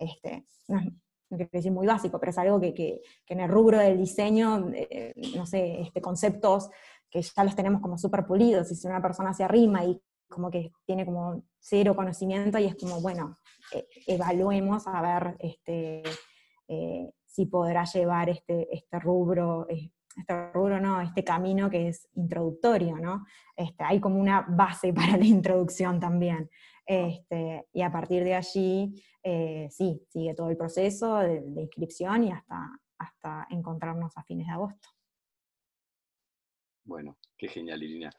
este, 0.00 0.46
no, 0.66 0.80
quiero 1.28 1.50
decir 1.52 1.72
muy 1.72 1.86
básico, 1.86 2.18
pero 2.18 2.30
es 2.30 2.38
algo 2.38 2.58
que, 2.58 3.02
en 3.26 3.40
el 3.40 3.50
rubro 3.50 3.78
del 3.78 3.98
diseño, 3.98 4.70
eh, 4.72 5.12
no 5.36 5.44
sé, 5.44 5.82
este, 5.82 6.00
conceptos 6.00 6.70
que 7.14 7.22
ya 7.22 7.44
los 7.44 7.54
tenemos 7.54 7.80
como 7.80 7.96
súper 7.96 8.26
pulidos, 8.26 8.72
y 8.72 8.74
si 8.74 8.88
una 8.88 9.00
persona 9.00 9.32
se 9.32 9.44
arrima 9.44 9.84
y 9.84 10.02
como 10.28 10.50
que 10.50 10.72
tiene 10.84 11.06
como 11.06 11.44
cero 11.60 11.94
conocimiento 11.94 12.58
y 12.58 12.64
es 12.64 12.74
como, 12.74 13.00
bueno, 13.00 13.38
e, 13.72 13.86
evaluemos 14.08 14.88
a 14.88 15.00
ver 15.00 15.36
este, 15.38 16.02
eh, 16.66 17.12
si 17.24 17.46
podrá 17.46 17.84
llevar 17.84 18.30
este, 18.30 18.66
este 18.74 18.98
rubro, 18.98 19.68
este 19.68 20.50
rubro 20.52 20.80
no, 20.80 21.00
este 21.00 21.22
camino 21.22 21.70
que 21.70 21.86
es 21.86 22.08
introductorio, 22.14 22.96
¿no? 22.96 23.24
Este, 23.56 23.84
hay 23.84 24.00
como 24.00 24.18
una 24.18 24.44
base 24.48 24.92
para 24.92 25.16
la 25.16 25.24
introducción 25.24 26.00
también. 26.00 26.50
Este, 26.84 27.68
y 27.72 27.82
a 27.82 27.92
partir 27.92 28.24
de 28.24 28.34
allí, 28.34 29.00
eh, 29.22 29.68
sí, 29.70 30.04
sigue 30.08 30.34
todo 30.34 30.50
el 30.50 30.56
proceso 30.56 31.18
de, 31.18 31.44
inscripción 31.62 32.24
y 32.24 32.32
hasta, 32.32 32.76
hasta 32.98 33.46
encontrarnos 33.50 34.16
a 34.16 34.24
fines 34.24 34.48
de 34.48 34.52
agosto. 34.52 34.93
Bueno, 36.84 37.16
qué 37.36 37.48
genial, 37.48 37.82
Irina. 37.82 38.10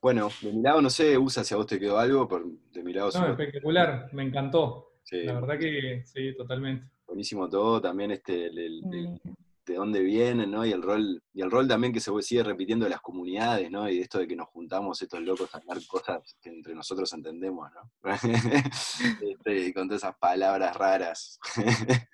Bueno, 0.00 0.28
de 0.42 0.52
mi 0.52 0.62
lado, 0.62 0.82
no 0.82 0.90
sé, 0.90 1.16
Usa, 1.16 1.42
si 1.44 1.54
a 1.54 1.56
vos 1.56 1.66
te 1.66 1.80
quedó 1.80 1.98
algo, 1.98 2.28
pero 2.28 2.44
de 2.72 2.82
mi 2.82 2.92
lado... 2.92 3.10
No, 3.14 3.30
espectacular, 3.30 4.10
me 4.12 4.22
encantó. 4.22 4.98
La 5.10 5.40
verdad 5.40 5.58
que 5.58 6.02
sí, 6.04 6.34
totalmente. 6.36 6.90
Buenísimo 7.06 7.48
todo, 7.48 7.80
también 7.80 8.10
este, 8.10 8.50
de 8.50 9.74
dónde 9.74 10.00
vienen, 10.00 10.50
¿no? 10.50 10.64
Y 10.64 10.72
el 10.72 10.82
rol, 10.82 11.22
y 11.32 11.42
el 11.42 11.50
rol 11.50 11.68
también 11.68 11.92
que 11.92 12.00
se 12.00 12.10
sigue 12.22 12.42
repitiendo 12.42 12.84
de 12.84 12.90
las 12.90 13.00
comunidades, 13.00 13.70
¿no? 13.70 13.88
Y 13.88 14.00
esto 14.00 14.18
de 14.18 14.26
que 14.26 14.36
nos 14.36 14.48
juntamos 14.48 15.00
estos 15.00 15.20
locos 15.20 15.54
a 15.54 15.58
hablar 15.58 15.78
cosas 15.86 16.36
que 16.40 16.50
entre 16.50 16.74
nosotros 16.74 17.12
entendemos, 17.12 17.70
¿no? 17.72 17.90
Este, 19.22 19.72
con 19.72 19.88
todas 19.88 20.02
esas 20.02 20.16
palabras 20.16 20.76
raras. 20.76 21.38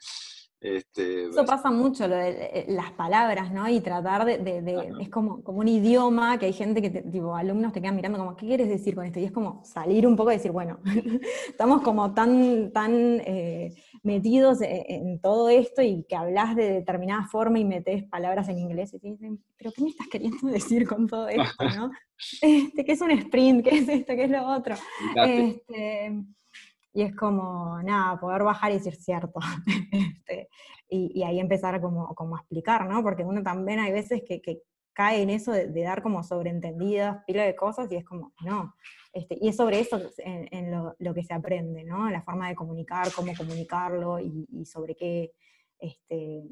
Este, 0.60 1.30
Eso 1.30 1.46
pasa 1.46 1.70
mucho, 1.70 2.06
lo 2.06 2.16
de 2.16 2.30
eh, 2.52 2.64
las 2.68 2.90
palabras, 2.92 3.50
¿no? 3.50 3.66
Y 3.70 3.80
tratar 3.80 4.26
de, 4.26 4.92
es 5.00 5.08
como, 5.08 5.42
como 5.42 5.60
un 5.60 5.68
idioma 5.68 6.38
que 6.38 6.46
hay 6.46 6.52
gente 6.52 6.82
que, 6.82 6.90
tipo, 6.90 7.34
alumnos 7.34 7.72
te 7.72 7.80
quedan 7.80 7.96
mirando 7.96 8.18
como, 8.18 8.36
¿qué 8.36 8.46
quieres 8.46 8.68
decir 8.68 8.94
con 8.94 9.06
esto? 9.06 9.18
Y 9.18 9.24
es 9.24 9.32
como 9.32 9.64
salir 9.64 10.06
un 10.06 10.16
poco 10.16 10.30
y 10.30 10.34
decir, 10.34 10.52
bueno, 10.52 10.78
estamos 11.48 11.80
como 11.80 12.12
tan, 12.12 12.72
tan 12.72 12.92
eh, 13.24 13.74
metidos 14.02 14.60
e, 14.60 14.84
en, 14.88 15.18
todo 15.20 15.48
esto 15.48 15.80
y 15.80 16.04
que 16.06 16.14
hablas 16.14 16.54
de 16.54 16.72
determinada 16.74 17.26
forma 17.26 17.58
y 17.58 17.64
metes 17.64 18.04
palabras 18.04 18.46
en 18.50 18.58
inglés 18.58 18.92
y 18.92 18.98
te 18.98 19.08
dicen, 19.08 19.42
¿pero 19.56 19.72
qué 19.72 19.82
me 19.82 19.88
estás 19.88 20.08
queriendo 20.08 20.46
decir 20.48 20.86
con 20.86 21.06
todo 21.06 21.28
esto, 21.28 21.64
no? 21.76 21.90
Este, 22.42 22.84
¿Qué 22.84 22.92
es 22.92 23.00
un 23.00 23.12
sprint? 23.12 23.64
¿Qué 23.64 23.78
es 23.78 23.88
esto? 23.88 24.14
¿Qué 24.14 24.24
es 24.24 24.30
lo 24.30 24.46
otro? 24.46 24.74
Este, 25.24 26.22
y 26.92 27.02
es 27.02 27.14
como, 27.14 27.80
nada, 27.82 28.18
poder 28.18 28.42
bajar 28.42 28.72
y 28.72 28.74
decir 28.74 28.96
cierto. 28.96 29.38
este, 29.92 30.48
y, 30.88 31.22
ahí 31.22 31.38
empezar 31.38 31.80
como, 31.80 32.14
como, 32.14 32.36
a 32.36 32.40
explicar, 32.40 32.88
¿no? 32.88 33.02
Porque 33.02 33.22
uno 33.22 33.42
también 33.42 33.78
hay 33.78 33.92
veces 33.92 34.22
que, 34.26 34.42
que 34.42 34.62
cae 34.92 35.22
en 35.22 35.30
eso 35.30 35.52
de, 35.52 35.82
dar 35.82 36.02
como 36.02 36.22
sobreentendidas, 36.24 37.24
pila 37.26 37.44
de 37.44 37.54
cosas, 37.54 37.90
y 37.92 37.96
es 37.96 38.04
como, 38.04 38.32
no. 38.44 38.74
Este, 39.12 39.38
y 39.40 39.48
es 39.48 39.56
sobre 39.56 39.80
eso 39.80 40.00
en, 40.18 40.70
lo, 40.70 40.96
lo, 40.98 41.14
que 41.14 41.22
se 41.22 41.32
aprende, 41.32 41.84
¿no? 41.84 42.10
La 42.10 42.22
forma 42.22 42.48
de 42.48 42.56
comunicar, 42.56 43.12
cómo 43.14 43.32
comunicarlo 43.36 44.18
y, 44.18 44.48
y 44.50 44.64
sobre 44.66 44.96
qué, 44.96 45.32
este, 45.78 46.42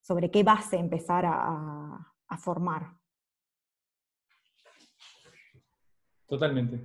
sobre 0.00 0.30
qué 0.30 0.44
base 0.44 0.76
empezar 0.76 1.26
a, 1.26 2.14
a 2.28 2.38
formar. 2.38 2.92
Totalmente. 6.26 6.80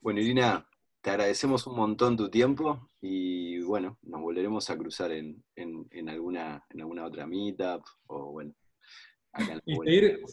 Bueno, 0.00 0.20
Irina, 0.20 0.66
te 1.08 1.12
agradecemos 1.12 1.66
un 1.66 1.74
montón 1.74 2.18
tu 2.18 2.28
tiempo 2.28 2.90
y 3.00 3.62
bueno, 3.62 3.96
nos 4.02 4.20
volveremos 4.20 4.68
a 4.68 4.76
cruzar 4.76 5.10
en, 5.10 5.42
alguna, 6.06 6.62
en 6.68 6.82
alguna 6.82 7.06
otra 7.06 7.26
meetup 7.26 7.82
o 8.08 8.32
bueno. 8.32 8.52
y 9.64 9.74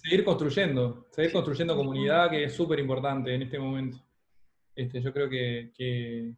seguir, 0.03 0.25
construyendo, 0.25 1.07
seguir 1.11 1.31
construyendo 1.31 1.77
comunidad 1.77 2.29
que 2.29 2.43
es 2.43 2.53
súper 2.53 2.79
importante 2.79 3.33
en 3.33 3.43
este 3.43 3.57
momento. 3.57 4.05
Este, 4.75 5.01
yo 5.01 5.13
creo 5.13 5.29
que, 5.29 6.33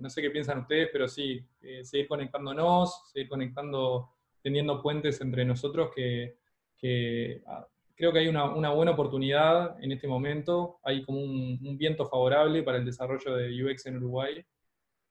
no 0.00 0.10
sé 0.10 0.22
qué 0.22 0.30
piensan 0.30 0.62
ustedes, 0.62 0.88
pero 0.92 1.06
sí, 1.06 1.40
eh, 1.60 1.84
seguir 1.84 2.08
conectándonos, 2.08 3.12
seguir 3.12 3.28
conectando, 3.28 4.10
teniendo 4.42 4.82
puentes 4.82 5.20
entre 5.20 5.44
nosotros 5.44 5.92
que, 5.94 6.36
que 6.76 7.44
ah, 7.46 7.64
creo 8.00 8.12
que 8.14 8.20
hay 8.20 8.28
una, 8.28 8.70
buena 8.70 8.92
oportunidad 8.92 9.76
en 9.84 9.92
este 9.92 10.08
momento, 10.08 10.80
hay 10.82 11.04
como 11.04 11.20
un, 11.20 11.76
viento 11.76 12.08
favorable 12.08 12.62
para 12.62 12.78
el 12.78 12.84
desarrollo 12.86 13.36
de 13.36 13.62
UX 13.62 13.84
en 13.86 13.98
Uruguay, 13.98 14.42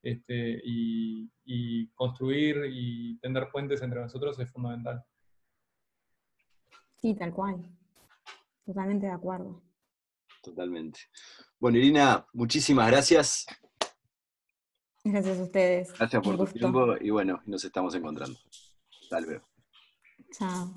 este, 0.02 0.60
y, 0.64 1.30
construir 1.94 2.66
y 2.72 3.20
tender 3.20 3.50
puentes 3.52 3.82
entre 3.82 4.02
nosotros 4.02 4.40
es 4.40 4.52
fundamental. 4.52 5.04
Sí, 6.98 7.14
tal 7.14 7.32
cual. 7.32 7.64
Totalmente 8.66 9.06
de 9.06 9.12
acuerdo. 9.12 9.62
Totalmente. 10.42 11.00
Bueno, 11.60 11.78
Irina, 11.78 12.26
muchísimas 12.34 12.90
gracias. 12.90 13.46
Gracias 15.04 15.40
a 15.40 15.44
ustedes. 15.44 15.94
Gracias 15.98 16.24
por 16.24 16.38
tu 16.38 16.46
tiempo 16.48 16.96
y 17.00 17.10
bueno, 17.12 17.42
nos 17.46 17.64
estamos 17.64 17.94
encontrando. 17.94 18.38
Hasta 19.04 19.22
luego. 19.22 19.48
Chao. 20.32 20.74